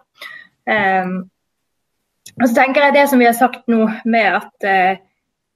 Um, 0.65 1.12
og 2.39 2.47
så 2.47 2.56
tenker 2.56 2.88
jeg 2.88 2.95
det 2.95 3.04
som 3.12 3.21
vi 3.21 3.27
har 3.27 3.36
sagt 3.38 3.67
nå 3.69 3.86
med 4.10 4.38
at 4.39 4.65
eh, 4.65 5.01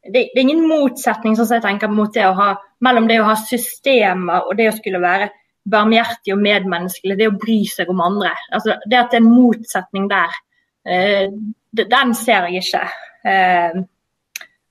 det, 0.06 0.22
det, 0.22 0.38
er 0.38 0.44
ingen 0.44 0.68
motsetning 0.70 1.38
sånn 1.38 1.56
jeg 1.56 1.64
tenker 1.64 1.90
mot 1.90 2.14
det 2.14 2.28
å 2.28 2.36
ha, 2.38 2.52
mellom 2.86 3.08
det 3.10 3.18
å 3.22 3.28
ha 3.30 3.36
systemer 3.40 4.46
og 4.46 4.58
det 4.60 4.70
å 4.70 4.76
skulle 4.76 5.02
være 5.02 5.32
barmhjertig 5.72 6.36
og 6.36 6.44
medmenneskelig, 6.44 7.18
det 7.20 7.30
å 7.32 7.38
bry 7.42 7.60
seg 7.70 7.90
om 7.90 8.04
andre. 8.06 8.36
Altså, 8.54 8.78
det 8.86 9.00
at 9.00 9.12
det 9.12 9.20
er 9.20 9.24
en 9.24 9.34
motsetning 9.34 10.10
der, 10.12 10.38
eh, 10.86 11.28
den 11.76 12.14
ser 12.16 12.48
jeg 12.50 12.64
ikke. 12.64 12.84
Eh, 13.26 13.82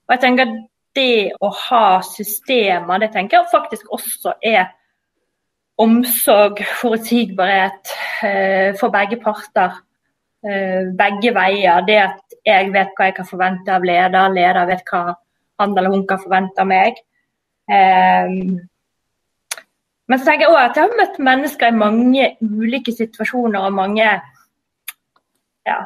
og 0.05 0.15
jeg 0.15 0.23
tenker 0.23 0.55
det 0.95 1.35
å 1.43 1.51
ha 1.51 2.01
systemer, 2.07 3.03
det 3.03 3.11
tenker 3.13 3.41
jeg 3.41 3.53
faktisk 3.53 3.91
også 3.91 4.37
er 4.43 4.69
omsorg, 5.83 6.63
forutsigbarhet 6.81 7.95
eh, 8.23 8.71
for 8.79 8.95
begge 8.95 9.19
parter. 9.23 9.81
Eh, 10.45 10.93
begge 10.95 11.33
veier. 11.35 11.83
Det 11.87 11.99
at 11.99 12.39
jeg 12.45 12.71
vet 12.75 12.93
hva 12.95 13.09
jeg 13.09 13.17
kan 13.17 13.29
forvente 13.29 13.73
av 13.73 13.87
leder, 13.87 14.35
leder 14.35 14.69
vet 14.69 14.85
hva 14.93 15.17
han 15.61 15.75
eller 15.79 15.95
hun 15.95 16.07
kan 16.07 16.21
forvente 16.21 16.61
av 16.61 16.69
meg. 16.69 17.01
Eh, 17.71 18.35
men 20.09 20.21
så 20.21 20.27
tenker 20.27 20.47
jeg 20.47 20.53
også 20.53 20.65
at 20.69 20.79
jeg 20.79 20.85
har 20.85 20.97
møtt 21.01 21.21
mennesker 21.29 21.71
i 21.71 21.77
mange 21.81 22.31
ulike 22.45 22.93
situasjoner 22.93 23.67
og 23.67 23.77
mange 23.77 24.09
ja, 25.65 25.77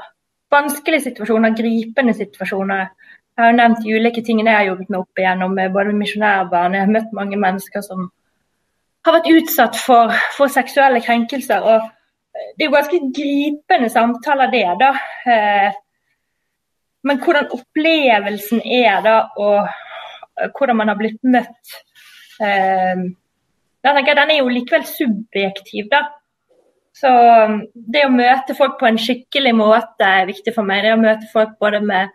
vanskelige 0.50 1.06
situasjoner, 1.08 1.54
gripende 1.56 2.14
situasjoner. 2.18 2.88
Jeg 3.36 3.44
har 3.44 3.52
jo 3.52 3.58
nevnt 3.60 3.84
de 3.84 3.94
ulike 3.94 4.24
tingene 4.26 4.50
jeg 4.50 4.58
har 4.58 4.70
jobbet 4.72 4.88
med 4.90 4.98
opp 4.98 5.20
igjennom, 5.22 5.58
både 5.74 5.94
misjonærbarn. 5.94 6.74
Jeg 6.74 6.86
har 6.86 6.94
møtt 6.96 7.12
mange 7.14 7.38
mennesker 7.38 7.84
som 7.86 8.08
har 9.06 9.14
vært 9.20 9.30
utsatt 9.30 9.78
for, 9.78 10.14
for 10.36 10.50
seksuelle 10.50 11.00
krenkelser. 11.04 11.62
og 11.62 11.86
Det 12.56 12.64
er 12.64 12.70
jo 12.70 12.74
ganske 12.74 13.00
gripende 13.14 13.90
samtaler, 13.92 14.50
det. 14.50 14.64
da. 14.82 14.90
Eh, 15.30 15.78
men 17.06 17.22
hvordan 17.22 17.52
opplevelsen 17.54 18.60
er 18.66 18.98
da, 19.06 19.16
og 19.38 20.50
hvordan 20.58 20.76
man 20.80 20.90
har 20.90 20.98
blitt 20.98 21.22
møtt 21.22 21.78
eh, 22.42 23.06
da 23.84 23.94
tenker 23.94 24.12
jeg 24.12 24.18
Den 24.18 24.32
er 24.34 24.40
jo 24.40 24.52
likevel 24.52 24.86
subjektiv, 24.88 25.90
da. 25.92 26.04
Så 26.98 27.10
um, 27.10 27.60
det 27.72 28.06
å 28.08 28.14
møte 28.14 28.56
folk 28.58 28.78
på 28.80 28.88
en 28.88 28.98
skikkelig 28.98 29.52
måte 29.54 30.06
er 30.06 30.30
viktig 30.30 30.54
for 30.56 30.66
meg. 30.66 30.82
Det 30.82 30.96
å 30.96 31.02
møte 31.02 31.28
folk 31.30 31.54
både 31.62 31.80
med 31.84 32.14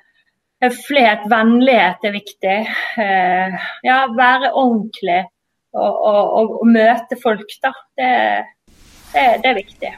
høflighet, 0.64 1.28
vennlighet 1.32 2.08
er 2.08 2.16
viktig. 2.16 2.58
Eh, 3.04 3.68
ja, 3.84 4.00
være 4.16 4.52
ordentlig 4.52 5.22
og, 5.74 5.92
og, 5.92 6.20
og, 6.24 6.58
og 6.62 6.72
møte 6.72 7.18
folk, 7.22 7.56
da. 7.64 7.74
Det, 7.98 8.12
det, 9.14 9.26
det, 9.44 9.52
er 9.52 9.58
viktig. 9.58 9.92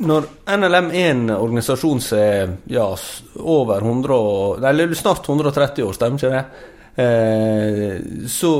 Når 0.00 0.28
NLM 0.56 0.90
er 0.96 1.08
en 1.12 1.24
organisasjon 1.36 2.02
som 2.04 2.20
er 2.20 2.52
ja, 2.72 2.88
over 3.40 3.84
100, 3.84 4.68
eller 4.70 4.94
snart 4.98 5.28
130 5.28 5.86
år, 5.86 5.96
stemmer 5.96 6.20
ikke 6.20 6.34
det? 6.36 6.44
Eh, 7.00 8.26
så 8.28 8.54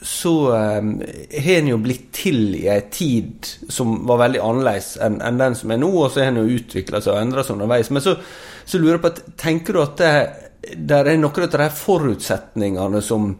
så 0.00 0.52
um, 0.52 1.02
har 1.44 1.54
en 1.58 1.68
jo 1.72 1.78
blitt 1.82 2.10
til 2.14 2.54
i 2.54 2.66
ei 2.70 2.80
tid 2.94 3.48
som 3.72 3.96
var 4.06 4.20
veldig 4.22 4.42
annerledes 4.44 4.92
enn 5.02 5.18
en 5.24 5.40
den 5.40 5.56
som 5.58 5.72
er 5.74 5.80
nå, 5.82 5.90
og 5.90 6.12
så 6.14 6.22
har 6.22 6.30
en 6.30 6.42
jo 6.44 6.58
utvikla 6.58 7.00
seg 7.02 7.16
og 7.16 7.22
endra 7.22 7.42
seg 7.42 7.56
underveis. 7.56 7.90
Men 7.94 8.04
så, 8.04 8.14
så, 8.62 8.78
lurer 8.78 8.98
jeg 8.98 9.04
på 9.06 9.32
tenker 9.40 9.74
du 9.74 9.82
at 9.82 9.96
det, 9.98 10.12
der 10.90 11.10
er 11.10 11.18
noen 11.18 11.48
av 11.48 11.56
de 11.64 11.70
forutsetningene 11.80 13.02
som, 13.02 13.32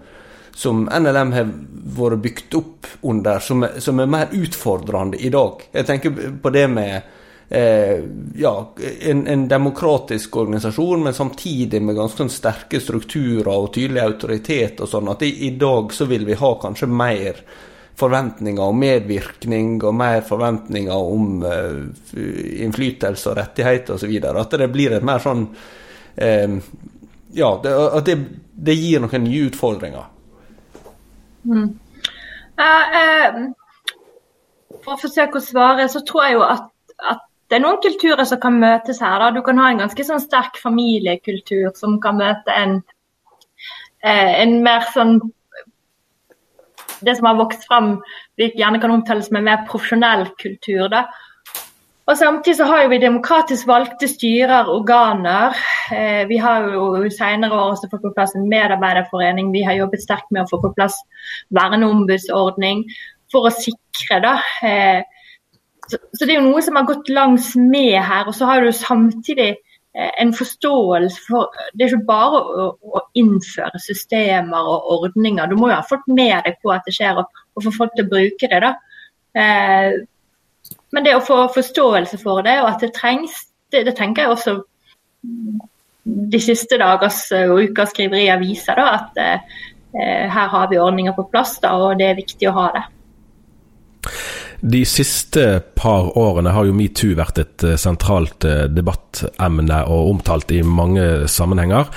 som 0.51 0.83
NLM 0.91 1.37
har 1.37 1.55
vært 1.99 2.25
bygd 2.27 2.59
opp 2.59 2.91
under, 3.07 3.39
som 3.45 3.63
som 3.79 4.03
er 4.03 4.11
mer 4.11 4.35
utfordrende 4.35 5.21
i 5.23 5.31
dag? 5.35 5.63
Jeg 5.79 5.87
tenker 5.87 6.19
på 6.43 6.55
det 6.55 6.67
med 6.75 7.15
eh, 7.49 8.05
ja, 8.35 8.73
en, 9.01 9.27
en, 9.27 9.49
demokratisk 9.49 10.37
organisasjon, 10.37 11.03
men 11.03 11.15
samtidig 11.15 11.83
med 11.83 11.97
ganske 11.97 12.23
sånn 12.23 12.33
sterke 12.33 12.81
strukturer 12.81 13.55
og 13.55 13.73
tydelig 13.75 14.05
autoritet 14.05 14.83
og 14.85 14.91
sånn, 14.91 15.09
at 15.13 15.25
i, 15.27 15.33
i 15.49 15.55
dag 15.61 15.93
så 15.95 16.09
vil 16.11 16.27
vi 16.29 16.37
ha 16.39 16.53
kanskje 16.61 16.91
mer 16.91 17.41
forventninger 17.99 18.63
om 18.63 18.79
medvirkning 18.79 19.79
og 19.83 19.97
mer 19.99 20.21
forventninger 20.27 21.09
om 21.15 21.41
eh, 21.47 22.61
innflytelse 22.63 23.33
og 23.33 23.41
rettigheter 23.41 23.97
osv. 23.97 24.13
At 24.29 24.55
det 24.61 24.71
blir 24.71 24.95
et 24.95 25.07
mer 25.07 25.25
sånn 25.25 25.49
eh, 26.17 26.61
Ja, 27.37 27.49
det, 27.63 27.73
at 27.75 28.07
det, 28.07 28.15
det, 28.57 28.75
gir 28.79 29.03
noen 29.05 29.27
nye 29.27 29.49
utfordringer. 29.51 30.07
Mm. 31.45 31.67
Uh, 32.59 33.37
for 34.81 34.95
å 34.95 35.01
forsøke 35.03 35.37
å 35.37 35.45
svare, 35.45 35.85
så 35.93 36.01
tror 36.09 36.25
jeg 36.25 36.39
jo 36.39 36.47
at, 36.47 36.71
at 37.13 37.28
det 37.49 37.57
er 37.57 37.65
noen 37.65 37.81
kulturer 37.81 38.27
som 38.29 38.41
kan 38.43 38.59
møtes 38.61 39.01
her. 39.01 39.19
Da. 39.23 39.31
Du 39.33 39.41
kan 39.45 39.59
ha 39.61 39.71
en 39.73 39.81
ganske 39.81 40.05
sånn 40.05 40.21
sterk 40.21 40.59
familiekultur 40.61 41.71
som 41.79 41.97
kan 42.03 42.19
møte 42.21 42.53
en, 42.53 42.83
eh, 44.03 44.43
en 44.43 44.63
mer 44.63 44.87
sånn 44.95 45.21
Det 46.99 47.15
som 47.15 47.27
har 47.27 47.37
vokst 47.39 47.63
fram, 47.69 48.03
gjerne 48.37 48.81
kan 48.81 48.91
omtales 48.91 49.31
med 49.31 49.45
mer 49.45 49.61
profesjonell 49.69 50.35
kultur. 50.35 50.89
da. 50.89 51.05
Og 52.09 52.17
Samtidig 52.17 52.57
så 52.57 52.65
har 52.65 52.89
vi 52.89 52.99
demokratisk 52.99 53.69
valgte 53.69 54.09
styrer, 54.09 54.67
organer. 54.67 55.55
Eh, 55.93 56.25
vi 56.27 56.39
har 56.39 56.65
jo 56.73 57.09
senere 57.11 57.53
år 57.53 57.75
også 57.75 57.91
fått 57.91 58.03
på 58.03 58.15
plass 58.17 58.35
en 58.35 58.49
medarbeiderforening. 58.49 59.53
Vi 59.53 59.63
har 59.63 59.77
jobbet 59.77 60.03
sterkt 60.03 60.33
med 60.33 60.43
å 60.43 60.49
få 60.49 60.61
på 60.63 60.75
plass 60.75 60.97
verneombudsordning 61.55 62.83
for 63.31 63.47
å 63.47 63.53
sikre 63.55 64.23
da, 64.25 64.35
eh, 64.63 65.03
så, 65.91 65.99
så, 66.13 66.25
det 66.25 66.35
er 66.35 66.39
jo 66.39 66.51
noe 66.51 66.63
som 66.65 66.77
har 66.79 66.87
gått 66.89 67.09
langs 67.13 67.55
med 67.57 67.97
her. 67.97 68.29
Og 68.29 68.37
så 68.37 68.49
har 68.49 68.63
du 68.63 68.71
samtidig 68.75 69.49
eh, 69.55 70.11
en 70.23 70.35
forståelse 70.37 71.25
for 71.27 71.55
Det 71.73 71.87
er 71.87 71.95
ikke 71.95 72.11
bare 72.11 72.43
å, 72.43 72.69
å, 72.77 73.03
innføre 73.19 73.81
systemer 73.83 74.69
og 74.75 74.93
ordninger. 74.99 75.49
Du 75.49 75.57
må 75.59 75.71
jo 75.73 75.79
ha 75.79 75.87
fått 75.87 76.07
med 76.11 76.37
deg 76.47 76.61
på 76.63 76.75
at 76.75 76.87
det 76.89 76.97
skjer, 76.99 77.23
og, 77.23 77.43
og 77.57 77.67
få 77.67 77.75
folk 77.81 77.97
til 77.97 78.07
å 78.07 78.13
bruke 78.13 78.53
det. 78.53 78.63
da. 78.67 78.75
Eh, 79.39 79.99
men 80.93 81.05
det 81.05 81.17
å 81.17 81.25
få 81.25 81.43
forståelse 81.53 82.21
for 82.21 82.45
det, 82.45 82.59
og 82.63 82.71
at 82.73 82.85
det 82.85 82.95
trengs, 82.97 83.35
det, 83.73 83.85
det 83.89 83.97
tenker 83.97 84.25
jeg 84.25 84.35
også 84.37 84.59
de 86.09 86.41
siste 86.41 86.79
dagers 86.81 87.27
og 87.43 87.65
ukas 87.69 87.93
skriverier 87.93 88.41
viser. 88.41 88.79
da, 88.79 88.87
At 88.97 89.19
eh, 89.21 90.29
her 90.29 90.53
har 90.53 90.69
vi 90.71 90.81
ordninger 90.81 91.17
på 91.17 91.29
plass, 91.33 91.59
da, 91.65 91.75
og 91.77 91.99
det 92.01 92.11
er 92.11 92.21
viktig 92.21 92.49
å 92.51 92.57
ha 92.57 92.69
det. 92.77 92.85
De 94.61 94.83
siste 94.89 95.45
par 95.79 96.11
årene 96.19 96.51
har 96.51 96.67
jo 96.67 96.75
metoo 96.75 97.15
vært 97.19 97.39
et 97.43 97.65
eh, 97.67 97.79
sentralt 97.79 98.47
eh, 98.49 98.67
debattemne 98.73 99.85
og 99.87 100.15
omtalt 100.17 100.51
i 100.57 100.65
mange 100.67 101.29
sammenhenger. 101.31 101.93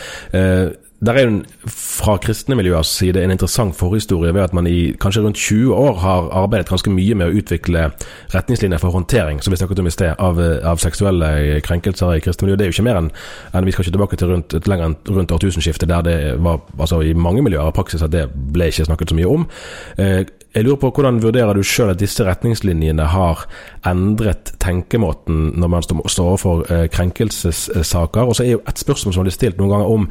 Der 1.06 1.18
er 1.18 1.24
jo 1.26 1.40
fra 1.66 2.18
kristne 2.22 2.54
miljøers 2.56 2.90
side 3.00 3.24
en 3.24 3.32
interessant 3.34 3.74
forhistorie 3.76 4.34
ved 4.34 4.42
at 4.42 4.54
man 4.54 4.68
i 4.70 4.92
kanskje 5.02 5.24
rundt 5.24 5.38
20 5.38 5.74
år 5.74 5.96
har 5.98 6.28
arbeidet 6.44 6.70
ganske 6.70 6.94
mye 6.94 7.16
med 7.18 7.32
å 7.32 7.40
utvikle 7.40 7.88
retningslinjer 8.36 8.78
for 8.78 8.94
håndtering, 8.94 9.40
som 9.42 9.50
vi 9.54 9.58
snakket 9.58 9.82
om 9.82 9.90
i 9.90 9.94
sted, 9.96 10.14
av, 10.22 10.38
av 10.62 10.78
seksuelle 10.78 11.62
krenkelser 11.66 12.20
i 12.20 12.22
kristne 12.22 12.46
miljø. 12.46 12.60
Det 12.60 12.68
er 12.68 12.70
jo 12.70 12.76
ikke 12.78 12.86
mer 12.86 13.00
enn, 13.00 13.10
enn 13.50 13.66
vi 13.66 13.74
skal 13.74 13.88
ikke 13.88 13.96
tilbake 13.96 14.20
til 14.22 14.30
rundt, 14.30 14.54
lenger 14.70 14.92
enn 14.92 14.98
rundt 15.16 15.34
årtusenskiftet, 15.34 15.90
der 15.90 16.06
det 16.06 16.20
var 16.38 16.62
altså 16.78 17.02
i 17.02 17.18
mange 17.18 17.42
miljøer 17.42 17.72
av 17.72 17.74
praksis 17.80 18.06
at 18.06 18.14
det 18.14 18.28
ble 18.30 18.70
ikke 18.70 18.86
snakket 18.92 19.16
så 19.16 19.18
mye 19.18 19.34
om. 19.40 19.50
Eh, 19.98 20.22
jeg 20.52 20.66
lurer 20.66 20.82
på 20.82 20.90
Hvordan 20.92 21.22
vurderer 21.24 21.56
du 21.56 21.64
sjøl 21.64 21.94
at 21.94 22.00
disse 22.02 22.26
retningslinjene 22.28 23.06
har 23.14 23.46
endret 23.88 24.52
tenkemåten 24.60 25.54
når 25.56 25.70
man 25.72 25.86
står 25.86 26.26
overfor 26.26 26.66
eh, 26.68 26.88
krenkelsessaker? 26.92 28.28
Og 28.28 28.36
så 28.36 28.44
er 28.44 28.58
jo 28.58 28.64
et 28.68 28.82
spørsmål 28.82 29.14
som 29.14 29.22
har 29.22 29.30
blitt 29.30 29.38
stilt 29.38 29.62
noen 29.62 29.72
ganger 29.72 29.94
om, 29.94 30.10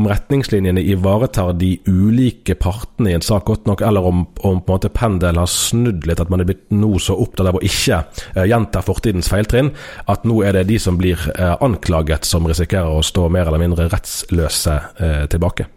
om 0.00 0.08
retningslinjene 0.24 0.80
ivaretar 0.80 1.52
de 1.60 1.76
ulike 1.86 2.56
partene 2.58 3.12
i 3.12 3.16
en 3.18 3.24
sak 3.24 3.44
godt 3.46 3.68
nok, 3.68 3.84
eller 3.84 4.08
om, 4.08 4.24
om 4.24 4.58
på 4.64 4.72
en 4.72 4.78
måte 4.78 4.90
pendelen 4.94 5.38
har 5.42 5.50
snudd 5.50 6.08
litt, 6.08 6.22
at 6.22 6.32
man 6.32 6.42
er 6.42 6.48
blitt 6.48 6.66
nå 6.72 6.96
så 7.02 7.16
opptatt 7.20 7.52
av 7.52 7.60
å 7.60 7.64
ikke 7.64 8.00
uh, 8.34 8.42
gjenta 8.48 8.82
fortidens 8.84 9.30
feiltrinn, 9.30 9.70
at 10.08 10.24
nå 10.24 10.40
er 10.42 10.56
det 10.58 10.66
de 10.72 10.80
som 10.82 10.98
blir 10.98 11.20
uh, 11.36 11.54
anklaget 11.64 12.26
som 12.26 12.48
risikerer 12.48 12.90
å 12.90 13.04
stå 13.04 13.28
mer 13.28 13.46
eller 13.46 13.62
mindre 13.62 13.88
rettsløse 13.92 14.80
uh, 14.98 15.24
tilbake. 15.30 15.68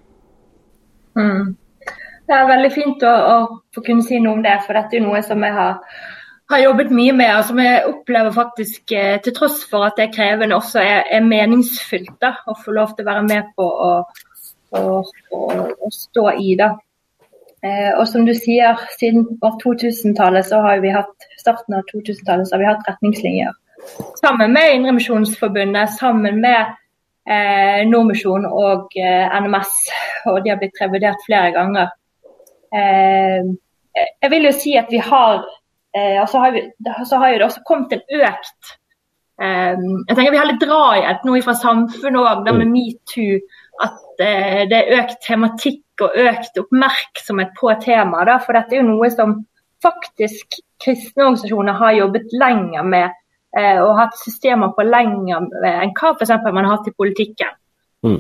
Mm. 1.18 1.56
Det 2.28 2.36
er 2.36 2.50
veldig 2.50 2.70
fint 2.76 3.04
å, 3.08 3.16
å, 3.32 3.82
kunne 3.82 4.04
si 4.04 4.20
noe 4.20 4.36
om 4.36 4.44
det, 4.44 4.58
for 4.66 4.76
dette 4.76 4.98
er 5.00 5.04
noe 5.06 5.22
som 5.24 5.44
jeg 5.46 5.56
har, 5.56 5.78
har 6.52 6.64
jobbet 6.64 6.92
mye 6.96 7.14
med, 7.16 7.32
og 7.38 7.46
som 7.48 7.62
jeg 7.64 7.86
opplever 7.88 8.36
faktisk, 8.36 8.84
eh, 8.92 9.16
til 9.24 9.36
tross 9.36 9.62
for 9.70 9.88
at 9.88 9.96
det 9.96 10.10
er 10.10 10.16
krevende, 10.16 10.58
også 10.60 10.82
er, 10.84 11.06
er 11.08 11.24
meningsfylt 11.24 12.18
da, 12.24 12.34
å 12.48 12.58
få 12.60 12.76
lov 12.76 12.98
til 12.98 13.08
å 13.08 13.10
være 13.14 13.24
med 13.30 13.54
på 13.56 13.64
å, 13.64 13.92
å, 14.76 15.02
å 15.80 15.92
stå 15.94 16.32
i. 16.40 16.56
da. 16.60 16.74
Eh, 17.66 17.92
og 17.98 18.06
som 18.10 18.26
du 18.28 18.34
sier, 18.38 18.78
siden 19.00 19.26
2000-tallet 19.42 20.46
så 20.50 20.62
har 20.66 20.84
vi 20.84 20.94
hatt 20.94 21.30
starten 21.40 21.78
av 21.78 21.86
2000-tallet 21.92 22.48
så 22.48 22.56
har 22.56 22.64
vi 22.64 22.70
hatt 22.70 22.90
retningslinjer. 22.90 23.56
Sammen 24.20 24.54
med 24.54 24.76
Indremisjonsforbundet, 24.76 25.96
sammen 26.00 26.42
med 26.42 26.76
eh, 27.30 27.86
Nordmisjon 27.88 28.46
og 28.50 28.98
eh, 29.00 29.38
NMS. 29.42 29.74
Og 30.30 30.42
de 30.44 30.54
har 30.54 30.60
blitt 30.62 30.82
revurdert 30.82 31.24
flere 31.26 31.54
ganger. 31.56 31.94
Eh, 32.76 33.54
jeg 34.22 34.34
vil 34.34 34.50
jo 34.50 34.56
si 34.56 34.76
at 34.78 34.92
vi 34.94 35.00
har 35.02 35.40
eh, 35.96 36.18
og 36.22 36.28
så 36.30 36.44
har, 36.44 36.52
vi, 36.54 36.66
så 37.10 37.22
har 37.22 37.38
det 37.38 37.48
også 37.48 37.64
kommet 37.66 37.96
en 37.96 38.20
økt 38.20 38.74
eh, 39.42 39.78
Jeg 39.78 40.14
tenker 40.14 40.36
Vi 40.36 40.42
har 40.42 40.50
litt 40.50 40.62
drahjelp 40.62 41.26
nå 41.26 41.40
fra 41.46 41.56
samfunnet 41.58 42.22
òg, 42.22 42.44
med 42.46 42.68
mm. 42.68 42.76
metoo. 42.76 43.40
At 43.84 44.00
det 44.20 44.74
er 44.74 44.96
økt 44.98 45.20
tematikk 45.26 46.04
og 46.06 46.18
økt 46.18 46.58
oppmerksomhet 46.62 47.54
på 47.60 47.72
temaet. 47.84 48.34
For 48.46 48.58
dette 48.58 48.76
er 48.76 48.82
jo 48.82 48.90
noe 48.90 49.10
som 49.14 49.40
faktisk 49.86 50.58
kristne 50.82 51.28
organisasjoner 51.28 51.78
har 51.78 51.98
jobbet 52.00 52.34
lenger 52.34 52.86
med 52.86 53.24
og 53.58 53.96
hatt 53.98 54.18
systemer 54.20 54.74
på 54.76 54.84
lenger 54.86 55.48
enn 55.66 55.94
hva 55.98 56.12
f.eks. 56.14 56.34
man 56.46 56.66
har 56.66 56.76
hatt 56.76 56.90
i 56.92 56.94
politikken. 56.94 57.54
Mm. 58.06 58.20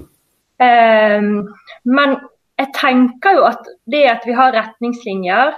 men 1.85 2.15
jeg 2.57 2.69
tenker 2.73 3.37
jo 3.37 3.43
at 3.45 3.67
det 3.85 4.03
at 4.09 4.23
vi 4.25 4.33
har 4.37 4.55
retningslinjer 4.55 5.51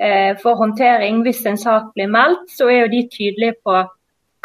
eh, 0.00 0.36
for 0.42 0.58
håndtering 0.60 1.24
hvis 1.26 1.42
en 1.50 1.58
sak 1.58 1.90
blir 1.96 2.10
meldt, 2.12 2.46
så 2.54 2.70
er 2.70 2.84
jo 2.84 2.92
de 2.92 3.02
tydelige 3.10 3.56
på 3.66 3.80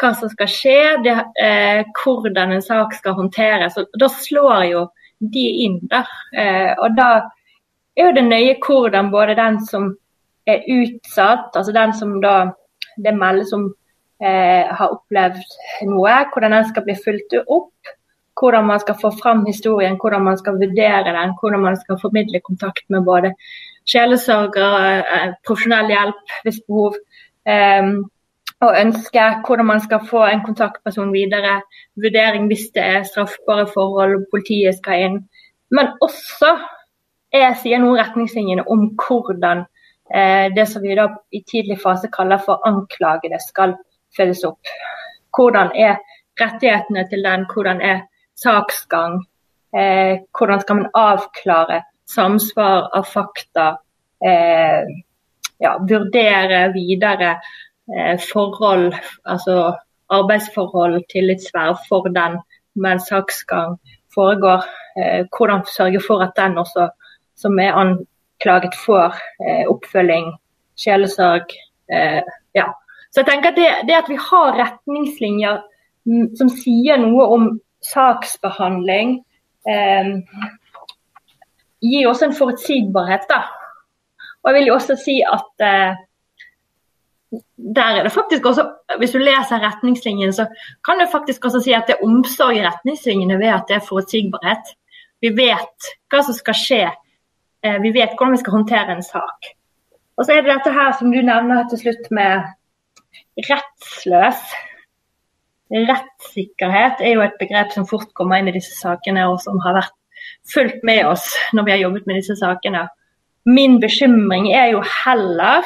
hva 0.02 0.12
som 0.18 0.30
skal 0.32 0.50
skje, 0.50 0.78
det, 1.04 1.14
eh, 1.40 1.82
hvordan 2.02 2.52
en 2.52 2.64
sak 2.64 2.96
skal 2.98 3.16
håndteres. 3.18 3.78
Og 3.78 3.98
da 3.98 4.08
slår 4.12 4.64
jo 4.70 4.86
de 5.34 5.46
inn 5.66 5.78
der. 5.90 6.10
Eh, 6.34 6.72
og 6.78 6.96
da 6.98 7.10
er 7.96 8.08
jo 8.08 8.16
det 8.16 8.24
nøye 8.26 8.56
hvordan 8.66 9.12
både 9.12 9.38
den 9.38 9.60
som 9.66 9.92
er 10.46 10.64
utsatt, 10.66 11.54
altså 11.54 11.72
den 11.72 11.94
som 11.94 12.18
da 12.20 12.52
det 12.98 13.14
meldes 13.14 13.52
om 13.54 13.68
eh, 14.22 14.66
har 14.68 14.96
opplevd 14.98 15.42
noe, 15.88 16.16
hvordan 16.32 16.56
den 16.58 16.70
skal 16.70 16.86
bli 16.86 16.98
fulgt 16.98 17.36
opp 17.46 17.94
hvordan 18.40 18.66
man 18.66 18.80
skal 18.80 18.96
få 19.00 19.10
fram 19.22 19.44
historien, 19.46 19.98
hvordan 20.00 20.24
man 20.24 20.38
skal 20.38 20.58
vurdere 20.60 21.12
den, 21.12 21.34
hvordan 21.40 21.60
man 21.60 21.76
skal 21.76 22.00
formidle 22.00 22.40
kontakt 22.40 22.84
med 22.88 23.04
både 23.04 23.34
sjelesørgere, 23.88 24.98
eh, 24.98 25.34
profesjonell 25.46 25.92
hjelp 25.92 26.34
hvis 26.42 26.60
behov, 26.66 26.96
um, 27.46 27.92
og 28.62 28.76
ønske 28.78 29.24
hvordan 29.46 29.66
man 29.66 29.80
skal 29.82 30.04
få 30.06 30.22
en 30.28 30.44
kontaktperson 30.46 31.12
videre, 31.12 31.60
vurdering 31.98 32.46
hvis 32.50 32.68
det 32.74 32.84
er 32.84 33.08
straffbare 33.08 33.66
forhold, 33.74 34.16
og 34.20 34.28
politiet 34.30 34.78
skal 34.78 35.06
inn. 35.06 35.18
Men 35.70 35.92
også 36.04 36.54
jeg 37.32 37.56
sier 37.62 37.80
noen 37.80 37.98
retningslinjene 37.98 38.64
om 38.70 38.90
hvordan 39.00 39.64
eh, 40.14 40.48
det 40.54 40.66
som 40.68 40.84
vi 40.84 40.96
da 40.98 41.08
i 41.32 41.42
tidlig 41.48 41.78
fase 41.80 42.10
kaller 42.12 42.42
for 42.44 42.60
anklagede, 42.68 43.40
skal 43.40 43.74
følges 44.16 44.44
opp. 44.44 44.72
Hvordan 45.32 45.72
er 45.74 45.96
rettighetene 46.40 47.06
til 47.08 47.24
den, 47.24 47.46
hvordan 47.52 47.80
er 47.80 48.02
saksgang. 48.42 49.22
Eh, 49.76 50.20
hvordan 50.38 50.60
skal 50.60 50.76
man 50.76 50.90
avklare 50.94 51.80
samsvar 52.08 52.90
av 52.92 53.08
fakta? 53.08 53.68
Eh, 54.24 54.84
ja, 55.62 55.76
vurdere 55.78 56.66
videre 56.74 57.36
forhold, 58.32 58.92
altså 59.24 59.72
arbeidsforhold, 60.12 61.02
tillitsverv 61.12 61.76
for 61.88 62.08
den 62.08 62.38
mens 62.74 63.08
saksgang 63.08 63.78
foregår. 64.14 64.64
Eh, 64.98 65.26
hvordan 65.36 65.64
sørge 65.76 66.00
for 66.06 66.20
at 66.20 66.32
den 66.36 66.58
også 66.58 66.88
som 67.36 67.58
er 67.58 67.72
anklaget, 67.72 68.74
får 68.86 69.16
eh, 69.46 69.64
oppfølging, 69.68 70.32
sjelesorg. 70.76 71.48
Eh, 71.92 72.22
ja. 72.54 72.66
Så 73.12 73.20
jeg 73.20 73.26
tenker 73.26 73.50
at 73.50 73.56
det, 73.56 73.68
det 73.88 73.98
at 73.98 74.08
vi 74.08 74.18
har 74.30 74.58
retningslinjer 74.60 75.60
mm, 76.06 76.36
som 76.36 76.48
sier 76.48 77.00
noe 77.00 77.26
om 77.34 77.48
saksbehandling 77.82 79.18
eh, 79.68 80.14
gir 81.82 82.08
også 82.08 82.28
en 82.28 82.38
forutsigbarhet. 82.38 83.26
da. 83.28 83.42
Og 84.42 84.50
jeg 84.50 84.58
vil 84.58 84.70
jo 84.70 84.78
også 84.78 84.96
si 85.04 85.20
at 85.26 85.66
eh, 85.66 86.00
der 87.56 87.98
er 87.98 88.02
det 88.02 88.12
faktisk 88.12 88.46
også, 88.46 88.66
Hvis 88.98 89.10
du 89.10 89.18
leser 89.18 89.62
retningslinjene, 89.62 90.32
så 90.32 90.46
kan 90.84 91.00
du 91.00 91.06
faktisk 91.12 91.44
også 91.44 91.60
si 91.64 91.72
at 91.72 91.86
det 91.88 91.96
er 91.96 92.04
omsorg 92.04 92.56
i 92.56 92.64
retningslinjene 92.66 93.38
ved 93.38 93.48
at 93.48 93.64
det 93.68 93.76
er 93.76 93.86
forutsigbarhet. 93.88 94.74
Vi 95.22 95.30
vet 95.36 95.92
hva 96.12 96.20
som 96.26 96.36
skal 96.36 96.58
skje. 96.58 96.82
Eh, 97.62 97.78
vi 97.82 97.92
vet 97.94 98.12
hvordan 98.18 98.34
vi 98.36 98.42
skal 98.42 98.56
håndtere 98.58 98.92
en 98.92 99.06
sak. 99.06 99.48
Og 100.16 100.26
så 100.26 100.34
er 100.34 100.42
det 100.42 100.52
dette 100.52 100.74
her 100.74 100.92
som 100.98 101.12
du 101.12 101.22
nevner 101.22 101.64
til 101.70 101.80
slutt 101.80 102.10
med 102.10 102.44
rettsløs. 103.48 104.42
Rettssikkerhet 105.72 107.00
er 107.00 107.14
jo 107.14 107.24
et 107.24 107.38
begrep 107.40 107.72
som 107.72 107.86
fort 107.88 108.10
kommer 108.14 108.42
inn 108.42 108.50
i 108.50 108.56
disse 108.58 108.76
sakene, 108.76 109.24
og 109.30 109.40
som 109.40 109.56
har 109.64 109.78
vært 109.78 109.96
fulgt 110.52 110.82
med 110.84 111.06
oss 111.08 111.30
når 111.56 111.64
vi 111.64 111.72
har 111.74 111.84
jobbet 111.86 112.06
med 112.06 112.20
disse 112.20 112.36
sakene. 112.36 112.88
Min 113.48 113.80
bekymring 113.80 114.50
er 114.52 114.74
jo 114.74 114.82
heller 114.84 115.64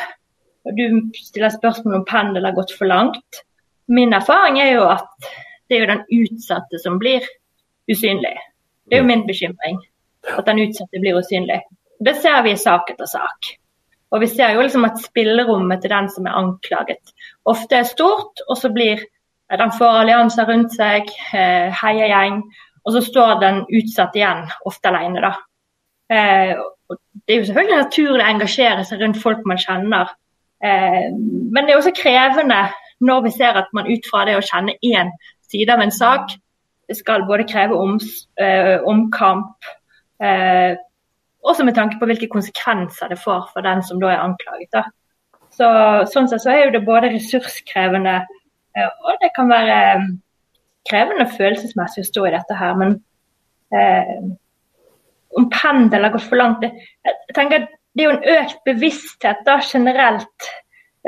Du 0.75 1.13
stiller 1.15 1.53
spørsmål 1.55 2.01
om 2.01 2.07
pendel 2.09 2.45
har 2.45 2.57
gått 2.57 2.73
for 2.75 2.91
langt. 2.91 3.43
Min 3.87 4.13
erfaring 4.17 4.59
er 4.59 4.73
jo 4.75 4.89
at 4.91 5.29
det 5.69 5.77
er 5.77 5.85
jo 5.85 5.93
den 5.93 6.07
utsatte 6.23 6.81
som 6.83 6.99
blir 6.99 7.23
usynlig. 7.91 8.35
Det 8.87 8.99
er 8.99 9.05
jo 9.05 9.11
min 9.11 9.27
bekymring. 9.27 9.79
At 10.27 10.47
den 10.49 10.65
utsatte 10.65 11.03
blir 11.03 11.19
usynlig. 11.21 11.61
Det 12.03 12.17
ser 12.19 12.43
vi 12.43 12.55
i 12.55 12.61
sak 12.61 12.91
etter 12.91 13.07
sak. 13.11 13.53
Og 14.15 14.23
vi 14.23 14.29
ser 14.31 14.55
jo 14.55 14.63
liksom 14.63 14.87
at 14.87 15.03
spillerommet 15.03 15.83
til 15.83 15.91
den 15.91 16.09
som 16.11 16.27
er 16.27 16.39
anklaget, 16.39 17.15
ofte 17.45 17.81
er 17.81 17.89
stort, 17.89 18.43
og 18.49 18.59
så 18.59 18.71
blir 18.73 19.03
den 19.51 19.73
får 19.79 20.01
allianser 20.03 20.47
rundt 20.49 20.75
seg, 20.75 21.11
eh, 21.33 21.71
heiagjeng. 21.83 22.41
Og 22.87 22.93
så 22.95 23.03
står 23.03 23.41
den 23.41 23.65
utsatt 23.67 24.15
igjen, 24.19 24.47
ofte 24.67 24.91
alene. 24.91 25.23
Da. 25.23 25.33
Eh, 26.11 26.55
det 27.27 27.35
er 27.35 27.41
jo 27.41 27.47
selvfølgelig 27.49 27.79
naturlig 27.83 28.25
å 28.25 28.31
engasjere 28.31 28.85
seg 28.87 29.03
rundt 29.03 29.23
folk 29.23 29.47
man 29.47 29.59
kjenner. 29.59 30.11
Eh, 30.64 31.09
men 31.12 31.64
det 31.64 31.75
er 31.75 31.81
også 31.81 31.95
krevende 31.97 32.66
når 33.05 33.27
vi 33.27 33.33
ser 33.35 33.59
at 33.61 33.73
man 33.77 33.88
ut 33.90 34.09
fra 34.11 34.25
det 34.25 34.38
å 34.38 34.45
kjenne 34.45 34.77
én 34.85 35.12
side 35.51 35.73
av 35.73 35.83
en 35.85 35.92
sak, 35.92 36.33
skal 36.95 37.27
både 37.27 37.45
kreve 37.51 37.75
oms, 37.75 38.07
omkamp, 38.87 39.66
også 41.45 41.66
med 41.66 41.75
tanke 41.75 41.99
på 41.99 42.07
hvilke 42.09 42.29
konsekvenser 42.31 43.11
det 43.11 43.19
får 43.21 43.51
for 43.53 43.66
den 43.66 43.83
som 43.85 43.99
da 44.01 44.14
er 44.14 44.23
anklaget. 44.23 44.71
Da. 44.73 44.85
Så, 45.51 45.69
sånn 46.14 46.31
sett 46.31 46.45
så 46.47 46.55
er 46.55 46.71
det 46.73 46.87
både 46.87 47.11
ressurskrevende 47.12 48.21
Eh, 48.77 48.90
og 49.09 49.14
det 49.23 49.31
kan 49.37 49.49
være 49.49 49.77
eh, 49.97 50.09
krevende 50.90 51.29
følelsesmessig 51.33 52.05
å 52.05 52.11
stå 52.11 52.27
i 52.29 52.35
dette 52.35 52.59
her, 52.59 52.75
men 52.81 52.99
eh, 53.73 54.19
om 55.37 55.49
pendelen 55.53 56.07
har 56.07 56.14
gått 56.14 56.29
for 56.29 56.40
langt 56.40 56.62
jeg 56.64 57.35
tenker 57.37 57.66
det 57.97 58.05
er 58.05 58.11
jo 58.11 58.15
en 58.17 58.31
økt 58.37 58.59
bevissthet 58.69 59.43
da, 59.47 59.59
generelt. 59.65 60.49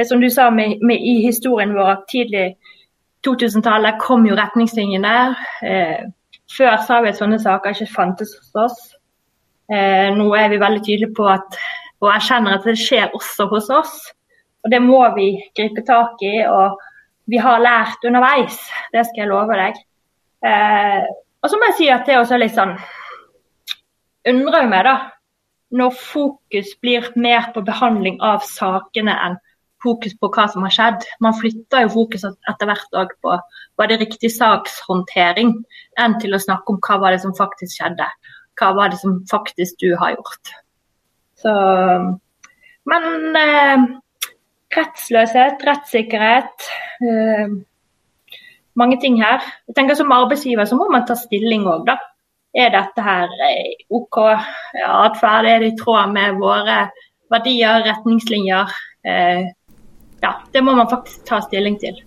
Som 0.08 0.22
du 0.22 0.28
sa 0.30 0.46
med, 0.54 0.78
med, 0.80 1.02
i 1.02 1.18
historien 1.24 1.74
vår, 1.74 1.90
at 1.90 2.04
tidlig 2.08 2.46
2000-tallet 3.26 3.98
kom 4.00 4.24
jo 4.28 4.36
retningslinjene. 4.38 5.14
Eh, 5.66 6.06
før 6.56 6.78
sa 6.86 7.00
vi 7.04 7.10
at 7.12 7.18
sånne 7.18 7.40
saker 7.42 7.74
ikke 7.74 7.92
fantes 7.92 8.32
hos 8.38 8.62
oss. 8.64 8.78
Eh, 9.68 10.08
nå 10.16 10.30
er 10.38 10.48
vi 10.48 10.62
veldig 10.62 10.84
tydelige 10.86 11.16
på 11.18 11.26
at, 11.28 11.58
og 12.00 12.12
erkjenner 12.14 12.56
at 12.56 12.64
det 12.64 12.78
skjer 12.80 13.12
også 13.12 13.48
hos 13.52 13.68
oss. 13.74 13.96
Og 14.64 14.70
Det 14.72 14.80
må 14.82 15.02
vi 15.18 15.32
gripe 15.56 15.84
tak 15.86 16.22
i. 16.24 16.40
og 16.46 16.78
vi 17.28 17.36
har 17.36 17.60
lært 17.60 18.04
underveis. 18.08 18.56
Det 18.92 19.04
skal 19.04 19.26
jeg 19.26 19.28
love 19.28 19.56
deg. 19.60 19.76
Eh, 20.48 21.04
og 21.42 21.50
så 21.50 21.58
må 21.58 21.68
jeg 21.68 21.76
si 21.76 21.88
at 21.92 22.06
det 22.06 22.14
er 22.14 22.22
også 22.22 22.38
litt 22.40 22.54
sånn 22.56 22.78
Undrer 24.28 24.66
meg, 24.68 24.84
da. 24.84 24.94
Når 25.74 25.92
fokus 26.00 26.72
blir 26.80 27.10
mer 27.16 27.50
på 27.54 27.60
behandling 27.66 28.20
av 28.24 28.40
sakene 28.46 29.14
enn 29.26 29.36
fokus 29.82 30.14
på 30.18 30.30
hva 30.34 30.46
som 30.50 30.64
har 30.66 30.74
skjedd. 30.74 31.06
Man 31.24 31.36
flytter 31.38 31.84
jo 31.84 31.94
fokus 31.94 32.26
etter 32.26 32.70
hvert 32.70 32.98
òg 32.98 33.14
på 33.22 33.36
var 33.78 33.90
det 33.90 34.00
riktig 34.00 34.30
sakshåndtering, 34.34 35.52
enn 36.02 36.16
til 36.22 36.34
å 36.34 36.42
snakke 36.42 36.74
om 36.74 36.80
hva 36.82 36.98
var 37.04 37.14
det 37.14 37.22
som 37.22 37.36
faktisk 37.36 37.78
skjedde. 37.78 38.08
hva 38.58 38.72
var 38.74 38.88
det 38.90 38.98
som 38.98 39.20
faktisk 39.30 39.78
du 39.78 39.92
har 39.94 40.16
gjort. 40.16 40.48
Så, 41.38 41.50
men 42.90 43.36
eh, 43.38 43.84
rettsløshet, 44.74 45.62
rettssikkerhet 45.62 46.66
eh, 47.06 47.58
Mange 48.78 48.98
ting 49.02 49.16
her. 49.22 49.42
Jeg 49.66 49.74
tenker 49.74 49.94
Som 49.98 50.12
arbeidsgiver 50.14 50.66
så 50.66 50.76
må 50.78 50.88
man 50.90 51.06
ta 51.06 51.14
stilling 51.18 51.64
òg, 51.66 51.86
da. 51.86 51.96
Er 52.58 52.72
dette 52.74 53.04
her 53.04 53.30
eh, 53.46 53.86
OK 53.94 54.18
atferd? 54.24 55.46
Er 55.46 55.62
det 55.62 55.72
i 55.72 55.78
tråd 55.78 56.10
med 56.14 56.40
våre 56.40 56.80
verdier, 57.30 57.84
retningslinjer? 57.86 58.74
Eh, 59.06 59.46
ja, 60.24 60.34
det 60.52 60.64
må 60.66 60.74
man 60.74 60.90
faktisk 60.90 61.22
ta 61.28 61.40
stilling 61.44 61.78
til 61.78 62.00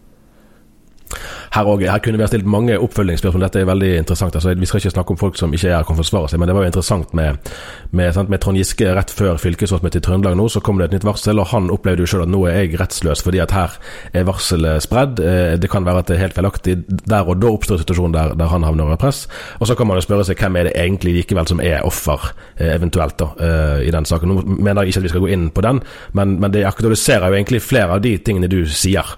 her, 1.52 1.67
også, 1.67 1.88
her 1.91 2.04
kunne 2.04 2.19
vi 2.19 2.26
ha 2.26 2.30
stilt 2.32 2.50
mange 2.50 2.78
oppfølgingsspørsmål. 2.80 3.45
Dette 3.47 3.62
er 3.62 3.69
veldig 3.69 3.91
interessant. 4.02 4.36
Altså, 4.36 4.54
vi 4.58 4.69
skal 4.69 4.82
ikke 4.82 4.93
snakke 4.95 5.15
om 5.15 5.19
folk 5.19 5.39
som 5.39 5.54
ikke 5.54 5.69
er 5.69 5.80
her 5.80 5.88
kan 5.88 6.00
forsvare 6.00 6.32
seg, 6.32 6.41
men 6.41 6.50
det 6.50 6.56
var 6.56 6.65
jo 6.65 6.71
interessant 6.71 7.13
med, 7.17 7.52
med, 7.91 8.13
sant, 8.15 8.32
med 8.32 8.41
Trond 8.43 8.60
Giske 8.60 8.88
rett 8.95 9.13
før 9.13 9.39
fylkesrådsmøtet 9.41 10.02
i 10.02 10.06
Trøndelag 10.06 10.38
nå. 10.39 10.47
Så 10.52 10.63
kom 10.63 10.80
det 10.80 10.89
et 10.89 10.97
nytt 10.97 11.08
varsel, 11.08 11.41
og 11.41 11.50
han 11.52 11.71
opplevde 11.74 12.06
jo 12.06 12.12
sjøl 12.13 12.26
at 12.26 12.32
nå 12.32 12.43
er 12.50 12.62
jeg 12.62 12.80
rettsløs 12.82 13.24
fordi 13.26 13.41
at 13.43 13.56
her 13.56 13.78
er 14.17 14.28
varselet 14.28 14.86
spredd. 14.86 15.21
Eh, 15.24 15.56
det 15.62 15.71
kan 15.71 15.88
være 15.88 16.04
at 16.04 16.12
det 16.12 16.17
er 16.17 16.24
helt 16.26 16.38
feilaktig 16.38 16.78
der 16.88 17.28
og 17.28 17.41
da 17.41 17.52
oppstår 17.52 17.82
situasjonen 17.82 18.15
der, 18.15 18.36
der 18.39 18.52
han 18.52 18.65
havner 18.67 18.88
under 18.88 19.00
press. 19.02 19.26
Og 19.60 19.67
så 19.69 19.76
kan 19.78 19.89
man 19.89 20.00
jo 20.00 20.06
spørre 20.06 20.26
seg 20.28 20.39
hvem 20.41 20.60
er 20.60 20.69
det 20.69 20.78
egentlig 20.80 21.15
likevel 21.19 21.50
som 21.50 21.63
er 21.63 21.84
offer, 21.88 22.32
eh, 22.58 22.76
eventuelt, 22.76 23.17
da, 23.19 23.32
eh, 23.39 23.88
i 23.88 23.91
den 23.93 24.08
saken. 24.08 24.32
Nå 24.32 24.45
mener 24.58 24.84
jeg 24.84 24.93
ikke 24.95 25.04
at 25.04 25.10
vi 25.10 25.13
skal 25.15 25.26
gå 25.26 25.34
inn 25.36 25.50
på 25.52 25.65
den, 25.65 25.82
men, 26.17 26.38
men 26.41 26.54
det 26.54 26.65
aktualiserer 26.69 27.30
jo 27.30 27.39
egentlig 27.39 27.62
flere 27.65 27.97
av 27.97 28.06
de 28.06 28.15
tingene 28.24 28.50
du 28.52 28.62
sier. 28.69 29.17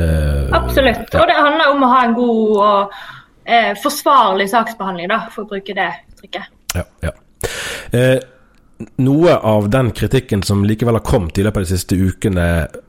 Uh, 0.00 0.50
Absolutt. 0.56 1.06
Ja. 1.12 1.22
Og 1.22 1.30
det 1.30 1.38
handler 1.38 1.74
om 1.74 1.86
å 1.86 1.92
ha 1.92 2.02
en 2.06 2.16
god 2.18 2.56
og 2.56 2.98
eh, 3.44 3.72
forsvarlig 3.82 4.48
saksbehandling, 4.50 5.10
da, 5.12 5.22
for 5.34 5.44
å 5.46 5.54
bruke 5.54 5.76
det 5.76 5.88
uttrykket. 6.12 6.52
Ja, 6.76 6.84
ja. 7.04 7.14
Eh, 7.96 8.18
noe 9.04 9.36
av 9.36 9.70
den 9.72 9.90
kritikken 9.96 10.44
som 10.46 10.64
likevel 10.64 10.96
har 10.96 11.04
kommet 11.04 11.38
i 11.38 11.44
løpet 11.44 11.62
av 11.62 11.66
de 11.66 11.74
siste 11.74 11.98
ukene, 11.98 12.46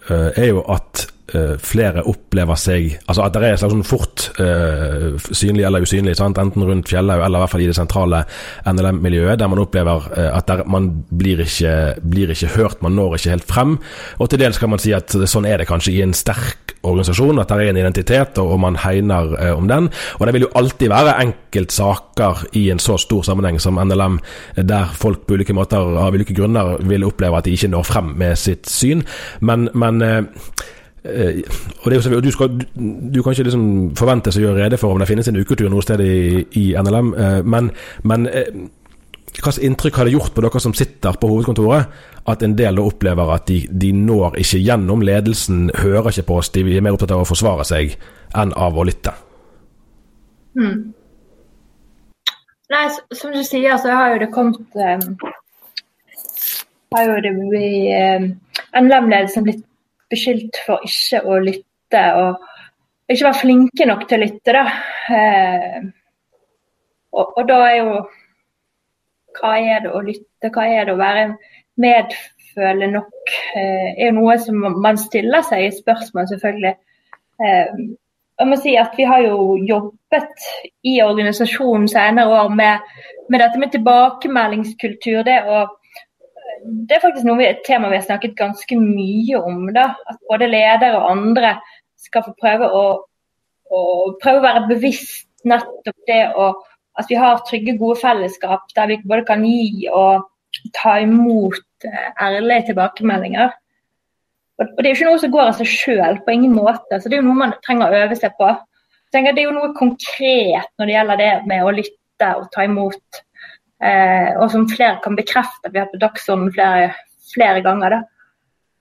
uh, 0.08 0.30
er 0.40 0.54
jo 0.54 0.62
at 0.72 1.04
uh, 1.36 1.58
flere 1.60 2.06
opplever 2.08 2.60
seg 2.60 2.94
Altså 3.02 3.26
at 3.26 3.36
det 3.36 3.42
er 3.42 3.56
et 3.56 3.60
slags 3.60 3.76
sånn 3.76 3.88
fort 3.88 4.26
uh, 4.40 5.20
synlig 5.36 5.66
eller 5.68 5.84
usynlig, 5.84 6.16
sant? 6.16 6.40
enten 6.40 6.64
rundt 6.68 6.88
Fjellhaug 6.92 7.26
eller 7.26 7.42
i 7.42 7.44
hvert 7.44 7.56
fall 7.56 7.66
i 7.66 7.70
det 7.74 7.76
sentrale 7.76 8.24
NLM-miljøet, 8.72 9.36
der 9.42 9.52
man 9.52 9.64
opplever 9.66 10.08
uh, 10.16 10.30
at 10.38 10.48
der, 10.48 10.64
man 10.72 10.92
blir 11.12 11.44
ikke, 11.44 11.76
blir 12.00 12.32
ikke, 12.32 12.54
hørt, 12.56 12.80
man 12.86 12.96
når 12.96 13.20
ikke 13.20 13.36
helt 13.36 13.52
frem. 13.52 13.80
Og 14.20 14.32
til 14.32 14.44
dels 14.46 14.62
kan 14.62 14.72
man 14.72 14.84
si 14.84 14.96
at 14.96 15.12
sånn 15.12 15.50
er 15.50 15.60
det 15.60 15.68
kanskje 15.68 15.98
i 15.98 16.04
en 16.06 16.16
sterk 16.16 16.71
organisasjon, 16.84 17.40
at 17.40 17.52
det 17.52 17.68
er 17.68 17.72
en 17.72 17.82
identitet, 17.84 18.42
og, 18.42 18.60
man 18.62 18.80
hegner 18.82 19.36
om 19.54 19.68
den. 19.70 19.90
Og 20.20 20.28
det 20.28 20.34
vil 20.34 20.48
jo 20.48 20.52
alltid 20.56 20.90
være 20.90 21.18
enkeltsaker 21.22 22.46
i 22.58 22.70
en 22.74 22.80
så 22.80 22.98
stor 22.98 23.24
sammenheng 23.26 23.62
som 23.62 23.80
NLM, 23.80 24.20
der 24.58 24.92
folk 24.98 25.26
på 25.28 25.38
ulike 25.38 25.54
måter 25.54 25.78
av 26.02 26.14
ulike 26.14 26.36
grunner 26.38 26.78
vil 26.90 27.06
oppleve 27.06 27.38
at 27.38 27.46
de 27.46 27.56
ikke 27.56 27.72
når 27.72 27.88
frem 27.88 28.14
med 28.18 28.38
sitt 28.40 28.70
syn. 28.70 29.06
Men, 29.42 29.70
men 29.74 30.02
Eh, 31.04 31.42
og 31.84 31.92
det 31.92 31.98
er 31.98 32.12
jo, 32.12 32.20
du, 32.20 32.32
skal, 32.32 32.50
du, 33.14 33.22
kan 33.24 33.34
ikke 33.34 33.48
liksom 33.48 33.64
forventes 33.98 34.38
å 34.38 34.44
gjøre 34.44 34.68
rede 34.68 34.78
for 34.78 34.94
om 34.94 35.02
det 35.02 35.08
finnes 35.10 35.32
en 35.32 35.40
uketur 35.40 35.72
noe 35.74 35.82
sted 35.82 36.04
i, 36.06 36.44
i 36.62 36.66
NLM, 36.78 37.10
eh, 37.18 37.40
men, 37.42 37.72
men 38.06 38.28
eh, 39.32 39.42
slags 39.42 39.60
inntrykk 39.64 40.00
har 40.00 40.08
det 40.08 40.16
gjort 40.16 40.34
på 40.36 40.44
dere 40.46 40.62
som 40.64 40.74
sitter 40.78 41.18
på 41.18 41.32
hovedkontoret, 41.32 42.00
at 42.32 42.44
en 42.46 42.56
del 42.58 42.80
opplever 42.80 43.34
at 43.34 43.48
de, 43.48 43.64
de 43.72 43.92
når 43.96 44.38
ikke 44.44 44.62
gjennom, 44.62 45.02
ledelsen 45.02 45.70
hører 45.82 46.12
ikke 46.12 46.28
på 46.30 46.40
oss, 46.42 46.52
de 46.54 46.66
er 46.66 46.84
mer 46.84 46.96
opptatt 46.96 47.16
av 47.16 47.24
å 47.24 47.30
forsvare 47.30 47.66
seg 47.68 47.96
enn 48.38 48.54
av 48.54 48.78
å 48.78 48.86
lytte? 48.88 49.14
Hmm. 50.56 50.92
Nei, 52.72 52.86
som 53.16 53.34
du 53.34 53.42
sier, 53.44 53.76
så 53.80 53.92
har 53.92 54.14
jo 54.14 54.22
det 54.22 54.30
kommet 54.32 54.78
um, 54.80 55.18
har 56.96 57.08
jo 57.08 57.18
det 57.24 57.34
um, 57.36 58.30
NLM-ledelsen 58.80 59.44
blitt 59.48 59.66
beskyldt 60.12 60.60
for 60.66 60.84
ikke 60.88 61.22
å 61.28 61.40
lytte 61.44 62.04
og 62.20 62.48
ikke 63.12 63.28
være 63.28 63.40
flinke 63.42 63.88
nok 63.88 64.06
til 64.08 64.20
å 64.20 64.24
lytte. 64.24 64.56
Da. 64.56 64.64
Uh, 65.12 65.90
og, 67.12 67.26
og, 67.36 67.44
da 67.50 67.60
er 67.68 67.78
jo 67.82 67.96
Hva 69.38 69.56
er 69.60 69.84
det 69.86 69.94
å 69.96 70.04
lytte? 70.06 70.52
Hva 70.52 70.68
er 70.68 70.88
det 70.88 70.96
å 70.96 71.00
være 71.02 71.26
medfølende 71.82 72.92
nok? 72.98 73.34
Eh, 73.56 73.90
er 74.06 74.16
noe 74.16 74.38
som 74.44 74.62
man 74.84 75.00
stiller 75.00 75.46
seg 75.48 75.66
i 75.66 75.74
spørsmål, 75.76 76.30
selvfølgelig. 76.32 76.76
Eh, 77.42 77.84
jeg 78.42 78.50
må 78.50 78.58
si 78.58 78.74
at 78.80 78.96
Vi 78.98 79.06
har 79.06 79.22
jo 79.22 79.58
jobbet 79.70 80.48
i 80.88 80.96
organisasjonen 81.04 81.88
senere 81.88 82.42
år 82.42 82.50
med, 82.50 82.90
med 83.30 83.44
dette 83.44 83.60
med 83.62 83.72
tilbakemeldingskultur. 83.76 85.24
det 85.24 85.44
å 85.46 85.68
det 86.62 86.96
er 86.96 87.02
faktisk 87.02 87.26
noe, 87.26 87.42
et 87.46 87.64
tema 87.66 87.90
vi 87.90 87.98
har 87.98 88.06
snakket 88.06 88.36
ganske 88.38 88.78
mye 88.78 89.40
om. 89.42 89.72
da, 89.74 89.94
At 90.10 90.20
både 90.30 90.50
ledere 90.50 91.00
og 91.00 91.12
andre 91.12 91.56
skal 91.98 92.26
få 92.26 92.34
prøve 92.42 92.70
å, 92.70 92.86
å, 93.72 93.82
prøve 94.22 94.42
å 94.42 94.46
være 94.46 94.68
bevisst 94.70 95.28
nettopp 95.48 95.98
det 96.10 96.22
å, 96.38 96.52
at 97.00 97.08
vi 97.10 97.18
har 97.20 97.42
trygge, 97.48 97.78
gode 97.80 98.00
fellesskap 98.02 98.68
der 98.76 98.92
vi 98.92 99.00
både 99.06 99.26
kan 99.30 99.46
gi 99.48 99.88
og 99.88 100.28
ta 100.76 100.98
imot 101.04 101.88
eh, 101.88 102.10
ærlige 102.22 102.72
tilbakemeldinger. 102.72 103.54
Og, 104.60 104.68
Det 104.78 104.86
er 104.86 104.92
jo 104.92 104.98
ikke 105.00 105.10
noe 105.10 105.24
som 105.24 105.34
går 105.34 105.48
av 105.48 105.58
seg 105.62 105.72
sjøl, 105.72 106.20
på 106.26 106.36
ingen 106.36 106.54
måte. 106.58 107.00
så 107.00 107.10
Det 107.10 107.18
er 107.18 107.24
jo 107.24 107.30
noe 107.30 107.44
man 107.46 107.58
trenger 107.66 107.92
å 107.92 108.04
øve 108.06 108.20
seg 108.20 108.36
på. 108.40 108.52
Jeg 108.52 109.16
tenker 109.16 109.36
Det 109.36 109.44
er 109.44 109.50
jo 109.50 109.58
noe 109.58 109.74
konkret 109.78 110.72
når 110.78 110.88
det 110.88 110.96
gjelder 110.98 111.22
det 111.24 111.34
med 111.48 111.66
å 111.66 111.76
lytte 111.76 112.32
og 112.38 112.50
ta 112.54 112.68
imot 112.68 113.24
Eh, 113.82 114.36
og 114.38 114.52
som 114.54 114.68
flere 114.70 115.00
kan 115.02 115.18
bekrefte 115.18 115.72
vi 115.72 115.80
har 115.80 115.88
hatt 115.88 115.96
på 115.96 116.02
dagsordenen 116.04 116.54
flere, 116.54 116.90
flere 117.34 117.64
ganger. 117.66 117.96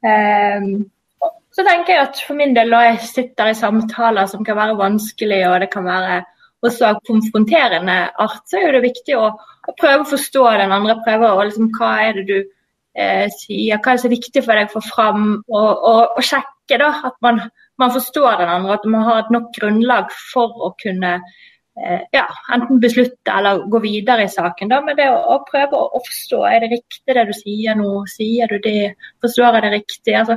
Eh, 0.04 0.66
så 1.50 1.64
tenker 1.66 1.94
jeg 1.94 2.08
at 2.08 2.20
for 2.26 2.36
min 2.38 2.52
del, 2.56 2.70
når 2.72 2.90
jeg 2.90 3.08
sitter 3.08 3.50
i 3.50 3.56
samtaler 3.56 4.28
som 4.30 4.44
kan 4.46 4.58
være 4.58 4.76
vanskelig, 4.78 5.40
og 5.48 5.56
det 5.64 5.70
kan 5.72 5.88
være 5.88 6.20
også 6.62 6.76
så 6.76 6.92
konfronterende 7.08 7.98
art, 8.20 8.42
så 8.50 8.60
er 8.60 8.76
det 8.76 8.86
viktig 8.88 9.16
å, 9.18 9.28
å, 9.32 9.76
prøve 9.80 10.04
å 10.04 10.10
forstå 10.10 10.46
den 10.60 10.74
andre. 10.76 10.98
prøve 11.06 11.32
å 11.34 11.44
liksom, 11.44 11.70
Hva 11.76 11.92
er 12.06 12.18
det 12.20 12.26
du 12.28 12.36
eh, 12.38 13.26
sier, 13.36 13.78
hva 13.78 13.92
er 13.92 14.00
det 14.00 14.04
som 14.04 14.14
viktig 14.14 14.44
for 14.44 14.60
deg 14.60 14.70
å 14.70 14.74
få 14.78 14.84
fram? 14.88 15.28
Og, 15.48 15.70
og, 15.70 16.18
og 16.18 16.26
sjekke 16.26 16.80
da, 16.82 16.90
at 17.10 17.16
man, 17.24 17.40
man, 17.80 17.94
forstår 17.94 18.42
den 18.42 18.52
andre, 18.56 18.76
at 18.76 18.90
man 18.90 19.08
har 19.08 19.22
et 19.24 19.32
nok 19.34 19.48
grunnlag 19.56 20.12
for 20.32 20.68
å 20.68 20.74
kunne 20.82 21.18
Eh, 21.78 22.00
ja, 22.12 22.26
enten 22.52 22.80
beslutte 22.80 23.32
eller 23.32 23.62
gå 23.72 23.78
videre 23.80 24.26
i 24.26 24.28
saken. 24.28 24.68
Da, 24.72 24.80
men 24.84 24.98
det 24.98 25.06
å, 25.12 25.20
å 25.34 25.38
prøve 25.46 25.78
å, 25.78 25.86
å, 25.96 26.02
forstå, 26.04 26.40
er 26.50 26.64
det 26.64 26.74
riktig 26.74 27.16
det 27.16 27.24
du 27.28 27.32
sier 27.36 27.78
nå, 27.78 27.92
sier 28.10 28.50
du 28.50 28.58
det, 28.64 28.92
forstår 29.24 29.56
jeg 29.56 29.64
det 29.64 29.72
riktig? 29.78 30.16
Altså, 30.18 30.36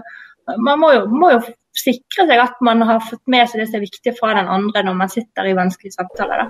man 0.64 0.80
må 0.80 0.94
jo, 0.94 1.04
må 1.12 1.34
jo, 1.34 1.42
sikre 1.78 2.28
seg 2.30 2.42
at 2.44 2.62
man 2.66 2.84
har 2.86 3.02
fått 3.04 3.24
med 3.32 3.50
seg 3.50 3.64
det 3.64 3.70
som 3.70 3.80
er 3.80 3.88
viktig 3.88 4.16
fra 4.20 4.36
den 4.38 4.52
andre 4.52 4.86
når 4.86 5.00
man 5.00 5.12
sitter 5.12 5.50
i 5.50 5.58
vanskelige 5.58 5.98
samtaler. 5.98 6.48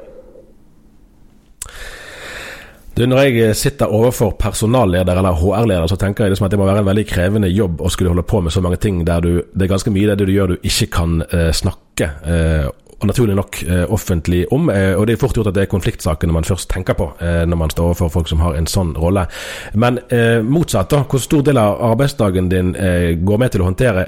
Du, 2.94 3.06
når 3.10 3.24
jeg 3.26 3.56
sitter 3.58 3.90
overfor 3.90 4.36
personalleder 4.38 5.18
eller 5.18 5.34
HR-leder, 5.34 5.88
så 5.90 5.98
tenker 5.98 6.28
jeg 6.28 6.36
liksom 6.36 6.46
at 6.46 6.54
det 6.54 6.60
må 6.62 6.68
være 6.68 6.84
en 6.84 6.90
veldig 6.92 7.06
krevende 7.10 7.50
jobb 7.50 7.82
å 7.82 7.90
skulle 7.90 8.12
holde 8.14 8.26
på 8.30 8.42
med 8.46 8.54
så 8.54 8.62
mange 8.62 8.78
ting 8.78 9.00
der 9.08 9.24
du, 9.26 9.32
det 9.50 9.66
er 9.66 9.72
ganske 9.72 9.94
mye 9.94 10.14
det 10.14 10.28
du 10.28 10.34
gjør 10.34 10.54
du 10.54 10.68
ikke 10.70 10.92
kan 10.94 11.24
eh, 11.26 11.50
snakke 11.58 12.12
eh, 12.22 12.68
naturlig 13.10 13.36
nok 13.36 13.64
eh, 13.64 13.84
offentlig 13.90 14.44
om. 14.54 14.70
Eh, 14.70 14.94
og 14.94 15.08
det 15.08 15.16
er 15.16 15.22
fort 15.24 15.38
gjort 15.38 15.50
at 15.50 15.58
det 15.58 15.66
er 15.66 15.72
konfliktsakene 15.72 16.36
man 16.36 16.46
først 16.46 16.70
tenker 16.70 16.98
på 17.00 17.10
eh, 17.18 17.42
når 17.50 17.62
man 17.64 17.74
står 17.74 17.90
overfor 17.90 18.14
folk 18.14 18.30
som 18.30 18.46
har 18.46 18.62
en 18.62 18.70
sånn 18.70 18.94
rolle. 19.00 19.26
Men 19.74 20.00
eh, 20.14 20.46
motsatt, 20.46 20.94
da. 20.94 21.02
Hvor 21.10 21.26
stor 21.26 21.44
del 21.50 21.60
av 21.60 21.82
arbeidsdagen 21.90 22.54
din 22.54 22.76
eh, 22.78 23.18
går 23.18 23.42
med 23.42 23.54
til 23.58 23.66
å 23.66 23.72
håndtere 23.72 24.06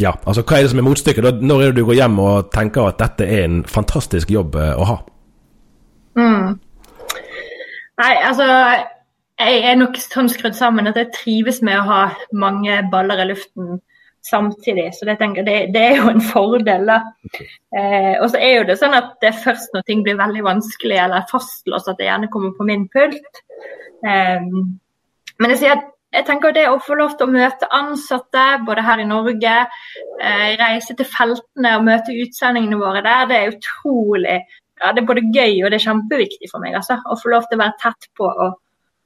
Ja, 0.00 0.14
altså 0.24 0.46
hva 0.46 0.58
er 0.60 0.64
det 0.64 0.72
som 0.72 0.80
er 0.80 0.86
motstykket? 0.86 1.42
Når 1.42 1.66
er 1.66 1.74
det 1.74 1.82
du 1.82 1.86
går 1.90 1.98
hjem 1.98 2.18
og 2.22 2.50
tenker 2.54 2.88
at 2.88 3.02
dette 3.02 3.26
er 3.26 3.46
en 3.50 3.62
fantastisk 3.68 4.30
jobb 4.32 4.54
eh, 4.54 4.74
å 4.78 4.90
ha? 4.94 5.00
Mm. 6.20 6.58
Nei, 8.00 8.14
altså 8.24 8.46
jeg 9.40 9.60
er 9.64 9.78
nok 9.80 9.98
sånn 10.00 10.28
skrudd 10.32 10.56
sammen 10.56 10.88
at 10.88 10.98
jeg 11.00 11.12
trives 11.16 11.60
med 11.64 11.78
å 11.80 11.86
ha 11.88 12.00
mange 12.36 12.80
baller 12.92 13.22
i 13.24 13.30
luften 13.30 13.78
samtidig. 14.26 14.90
Så 14.96 15.06
det, 15.08 15.16
tenker, 15.20 15.44
det, 15.46 15.70
det 15.74 15.84
er 15.84 16.00
jo 16.00 16.10
en 16.12 16.20
fordel. 16.24 16.88
da. 16.88 16.98
Eh, 17.76 18.16
og 18.20 18.28
så 18.32 18.40
er 18.40 18.58
jo 18.58 18.66
det 18.68 18.76
sånn 18.80 18.96
at 18.96 19.14
det 19.22 19.30
er 19.30 19.40
først 19.44 19.72
når 19.76 19.86
ting 19.88 20.04
blir 20.06 20.20
veldig 20.20 20.44
vanskelig 20.46 20.98
eller 21.04 21.28
fastlåst 21.30 21.88
at 21.92 22.00
det 22.00 22.08
gjerne 22.08 22.28
kommer 22.32 22.52
på 22.56 22.68
min 22.68 22.86
pult. 22.92 23.42
Eh, 24.04 24.44
men 25.40 25.54
jeg, 25.54 25.60
sier, 25.62 25.84
jeg 26.12 26.28
tenker 26.28 26.56
det 26.56 26.66
å 26.68 26.80
få 26.84 26.98
lov 27.00 27.16
til 27.16 27.28
å 27.28 27.34
møte 27.36 27.68
ansatte 27.76 28.46
både 28.66 28.84
her 28.84 29.04
i 29.04 29.08
Norge, 29.08 29.56
eh, 30.20 30.48
reise 30.60 30.96
til 30.96 31.08
feltene 31.08 31.76
og 31.78 31.86
møte 31.88 32.16
utsendingene 32.16 32.80
våre 32.80 33.04
der, 33.06 33.28
det 33.30 33.40
er 33.40 33.54
utrolig 33.56 34.40
ja, 34.80 34.92
det 34.92 35.02
er 35.02 35.08
både 35.08 35.28
gøy 35.28 35.60
og 35.60 35.70
det 35.70 35.78
er 35.78 35.86
kjempeviktig 35.86 36.50
for 36.50 36.62
meg. 36.62 36.74
altså, 36.78 36.98
Å 37.04 37.18
få 37.20 37.32
lov 37.34 37.46
til 37.48 37.58
å 37.58 37.62
være 37.64 37.78
tett 37.82 38.10
på 38.16 38.28
og 38.30 38.58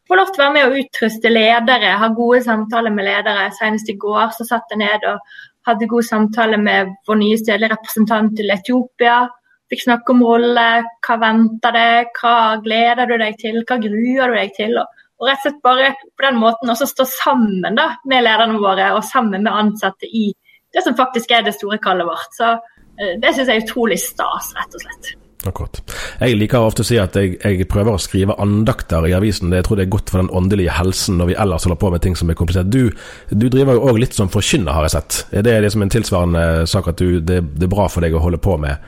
få 0.08 0.18
lov 0.18 0.32
til 0.32 0.42
å 0.42 0.44
være 0.44 0.54
med 0.54 0.68
og 0.68 0.78
utruste 0.82 1.32
ledere, 1.32 1.94
ha 2.00 2.10
gode 2.12 2.42
samtaler 2.44 2.92
med 2.92 3.08
ledere. 3.08 3.48
Senest 3.56 3.88
i 3.90 3.96
går 4.00 4.34
så 4.36 4.46
satt 4.48 4.74
jeg 4.74 4.82
ned 4.82 5.06
og 5.08 5.38
hadde 5.68 5.88
god 5.88 6.04
samtale 6.04 6.58
med 6.60 6.92
vår 7.08 7.18
nye 7.22 7.38
stedlige 7.40 7.72
representant 7.72 8.36
til 8.36 8.52
Etiopia. 8.52 9.24
fikk 9.72 9.80
snakke 9.80 10.12
om 10.12 10.20
rolle, 10.22 10.84
hva 11.06 11.14
venter 11.18 11.72
det, 11.72 12.10
hva 12.20 12.60
gleder 12.62 13.08
du 13.08 13.14
deg 13.16 13.38
til, 13.40 13.62
hva 13.64 13.78
gruer 13.80 14.28
du 14.30 14.36
deg 14.36 14.52
til. 14.58 14.76
Og, 14.76 15.00
og 15.18 15.28
rett 15.30 15.40
og 15.40 15.46
slett 15.46 15.62
bare 15.64 15.88
på 15.96 16.26
den 16.26 16.38
måten 16.38 16.70
også 16.70 16.90
stå 16.90 17.08
sammen 17.08 17.80
da, 17.80 17.94
med 18.04 18.26
lederne 18.26 18.60
våre 18.60 18.92
og 18.92 19.02
sammen 19.08 19.42
med 19.42 19.56
ansatte 19.56 20.06
i 20.06 20.28
det 20.74 20.84
som 20.84 20.96
faktisk 20.98 21.32
er 21.32 21.46
det 21.46 21.56
store 21.56 21.80
kallet 21.80 22.06
vårt. 22.06 22.32
Så 22.36 22.52
eh, 22.52 23.16
det 23.22 23.32
syns 23.32 23.48
jeg 23.48 23.62
er 23.62 23.64
utrolig 23.64 24.00
stas, 24.04 24.52
rett 24.58 24.76
og 24.76 24.84
slett. 24.84 25.14
Akkurat. 25.44 25.80
Jeg 26.20 26.38
liker 26.40 26.64
ofte 26.64 26.84
å 26.84 26.88
si 26.88 26.96
at 27.00 27.16
jeg, 27.18 27.34
jeg, 27.42 27.66
prøver 27.68 27.96
å 27.96 28.00
skrive 28.00 28.36
andakter 28.40 29.04
i 29.08 29.14
avisen. 29.16 29.50
Det, 29.52 29.60
jeg 29.60 29.68
tror 29.68 29.80
det 29.80 29.86
er 29.86 29.92
godt 29.92 30.12
for 30.12 30.22
den 30.22 30.30
åndelige 30.32 30.76
helsen 30.78 31.18
når 31.20 31.30
vi 31.30 31.38
ellers 31.44 31.66
holder 31.68 31.80
på 31.82 31.90
med 31.92 32.04
ting 32.04 32.16
som 32.16 32.32
er 32.32 32.38
komplisert. 32.38 32.70
Du, 32.72 32.88
du 33.28 33.46
driver 33.52 33.76
jo 33.76 33.84
òg 33.90 34.00
litt 34.00 34.16
som 34.16 34.32
forkynner, 34.32 34.72
har 34.72 34.88
jeg 34.88 34.96
sett. 34.96 35.20
Er 35.36 35.44
det 35.46 35.58
liksom 35.66 35.84
en 35.84 35.92
tilsvarende 35.92 36.44
sak 36.70 36.88
at 36.94 37.02
du, 37.02 37.20
det, 37.20 37.42
det, 37.54 37.68
er 37.68 37.74
bra 37.74 37.88
for 37.92 38.04
deg 38.04 38.16
å 38.16 38.22
holde 38.24 38.40
på 38.40 38.56
med, 38.60 38.80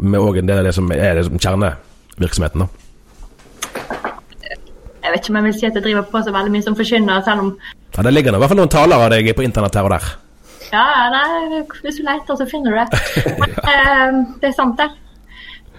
med 0.00 0.40
en 0.42 0.52
del 0.52 0.62
av 0.62 0.70
det 0.70 0.76
som 0.76 0.88
er 0.94 1.20
det 1.20 1.26
som 1.28 1.36
kjernevirksomheten? 1.40 2.64
da? 2.64 2.70
Jeg 5.00 5.14
vet 5.14 5.22
ikke 5.24 5.32
om 5.32 5.38
jeg 5.40 5.46
vil 5.48 5.54
si 5.58 5.68
at 5.68 5.76
jeg 5.78 5.84
driver 5.84 6.08
på 6.08 6.20
så 6.24 6.32
veldig 6.34 6.52
mye 6.54 6.64
som 6.64 6.76
forkynner, 6.78 7.22
selv 7.26 7.44
om 7.44 7.54
Ja, 7.96 8.02
Det 8.06 8.12
ligger 8.12 8.36
i 8.36 8.40
hvert 8.40 8.52
fall 8.52 8.60
noen 8.60 8.72
taler 8.72 9.04
av 9.04 9.12
deg 9.12 9.32
på 9.36 9.44
internett 9.44 9.76
her 9.76 9.88
og 9.88 9.94
der. 9.94 10.10
Ja, 10.70 10.86
nei, 11.10 11.62
hvis 11.82 11.98
du 11.98 12.04
leter, 12.06 12.36
så 12.38 12.46
finner 12.46 12.70
du 12.70 12.78
det. 12.78 13.00
Men, 13.40 13.56
eh, 13.72 14.20
det 14.42 14.52
er 14.52 14.54
sant, 14.54 14.78
det. 14.78 14.86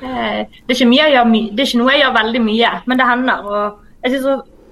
Eh, 0.01 0.47
det 0.67 0.77
er, 0.77 0.87
gjør, 0.89 1.29
det 1.29 1.61
er 1.61 1.67
ikke 1.67 1.81
noe 1.81 1.93
jeg 1.93 2.03
gjør 2.03 2.17
veldig 2.17 2.41
mye, 2.45 2.71
men 2.89 2.99
det 2.99 3.09
hender. 3.09 3.45
Og 3.45 4.07
jeg 4.07 4.23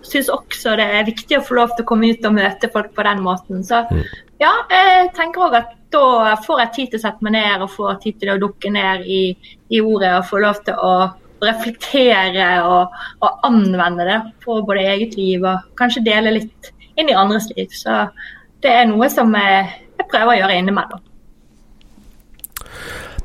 syns 0.09 0.31
også 0.33 0.75
det 0.79 0.87
er 0.97 1.07
viktig 1.07 1.37
å 1.37 1.45
få 1.45 1.59
lov 1.59 1.75
til 1.75 1.85
å 1.85 1.89
komme 1.91 2.09
ut 2.09 2.25
og 2.25 2.35
møte 2.37 2.71
folk 2.73 2.93
på 2.95 3.05
den 3.05 3.23
måten. 3.25 3.63
Så 3.67 3.83
mm. 3.89 4.03
ja, 4.41 4.53
jeg 4.73 5.11
tenker 5.17 5.47
òg 5.47 5.57
at 5.61 5.75
da 5.93 6.35
får 6.45 6.63
jeg 6.63 6.73
tid 6.75 6.91
til 6.91 7.01
å 7.01 7.05
sette 7.05 7.25
meg 7.25 7.35
ned 7.37 7.65
og 7.65 7.73
får 7.73 7.97
tid 8.03 8.19
til 8.21 8.33
å 8.33 8.39
dukke 8.41 8.71
ned 8.73 9.07
i, 9.09 9.23
i 9.73 9.81
ordet 9.81 10.13
og 10.19 10.27
få 10.29 10.41
lov 10.43 10.61
til 10.65 10.77
å 10.77 10.93
reflektere 11.39 12.47
og, 12.67 12.95
og, 13.23 13.29
anvende 13.47 14.05
det 14.07 14.17
på 14.43 14.57
både 14.67 14.83
eget 14.91 15.15
liv 15.15 15.45
og 15.47 15.69
kanskje 15.79 16.03
dele 16.03 16.35
litt 16.35 16.71
inn 16.99 17.09
i 17.09 17.15
andres 17.15 17.47
liv. 17.55 17.69
Så 17.71 18.01
det 18.63 18.73
er 18.75 18.89
noe 18.89 19.07
som 19.13 19.31
jeg, 19.37 19.69
jeg 19.97 20.09
prøver 20.11 20.33
å 20.33 20.39
gjøre 20.41 20.57
innimellom. 20.59 21.05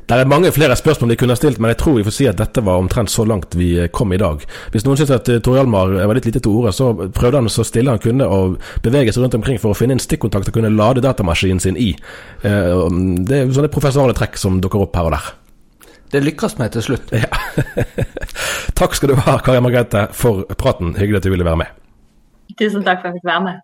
Det 0.05 0.17
er 0.21 0.27
mange 0.29 0.51
flere 0.53 0.75
spørsmål 0.77 1.09
de 1.09 1.15
kunne 1.17 1.33
ha 1.33 1.39
stilt, 1.39 1.57
men 1.57 1.71
jeg 1.73 1.79
tror 1.81 1.95
vi 1.97 2.03
får 2.05 2.13
si 2.13 2.27
at 2.29 2.37
dette 2.37 2.61
var 2.65 2.77
omtrent 2.77 3.09
så 3.09 3.25
langt 3.25 3.55
vi 3.57 3.69
kom 3.89 4.13
i 4.13 4.19
dag. 4.21 4.43
Hvis 4.73 4.85
noen 4.85 4.99
syns 4.99 5.13
at 5.15 5.31
uh, 5.33 5.39
Tor 5.41 5.57
Hjalmar 5.57 5.95
var 5.97 6.17
litt 6.17 6.27
lite 6.29 6.43
til 6.45 6.53
orde, 6.59 6.73
så 6.77 6.91
prøvde 6.93 7.41
han 7.41 7.49
så 7.49 7.65
stille 7.65 7.89
han 7.89 8.03
kunne 8.03 8.27
å 8.29 8.41
bevege 8.85 9.13
seg 9.15 9.25
rundt 9.25 9.39
omkring 9.39 9.57
for 9.61 9.73
å 9.73 9.77
finne 9.77 9.97
en 9.97 10.03
stikkontakt 10.03 10.51
og 10.51 10.59
kunne 10.59 10.73
lade 10.73 11.01
datamaskinen 11.05 11.63
sin 11.63 11.79
i. 11.81 11.95
Uh, 12.45 12.85
det 13.25 13.39
er 13.39 13.55
sånne 13.55 13.73
profesjonelle 13.73 14.17
trekk 14.17 14.37
som 14.41 14.61
dukker 14.61 14.85
opp 14.85 14.99
her 14.99 15.09
og 15.09 15.17
der. 15.17 15.31
Det 16.13 16.21
lykkes 16.21 16.59
meg 16.61 16.69
til 16.75 16.85
slutt. 16.85 17.09
Ja. 17.15 17.31
takk 18.79 18.93
skal 18.93 19.11
du 19.11 19.17
ha, 19.25 19.39
Kari 19.41 19.63
Margrethe, 19.63 20.05
for 20.13 20.45
praten. 20.53 20.93
Hyggelig 20.99 21.23
at 21.23 21.25
du 21.25 21.33
ville 21.33 21.47
være 21.47 21.63
med. 21.65 21.81
Tusen 22.59 22.85
takk 22.85 23.01
for 23.01 23.09
at 23.09 23.15
jeg 23.15 23.23
fikk 23.23 23.31
være 23.33 23.45
med. 23.49 23.63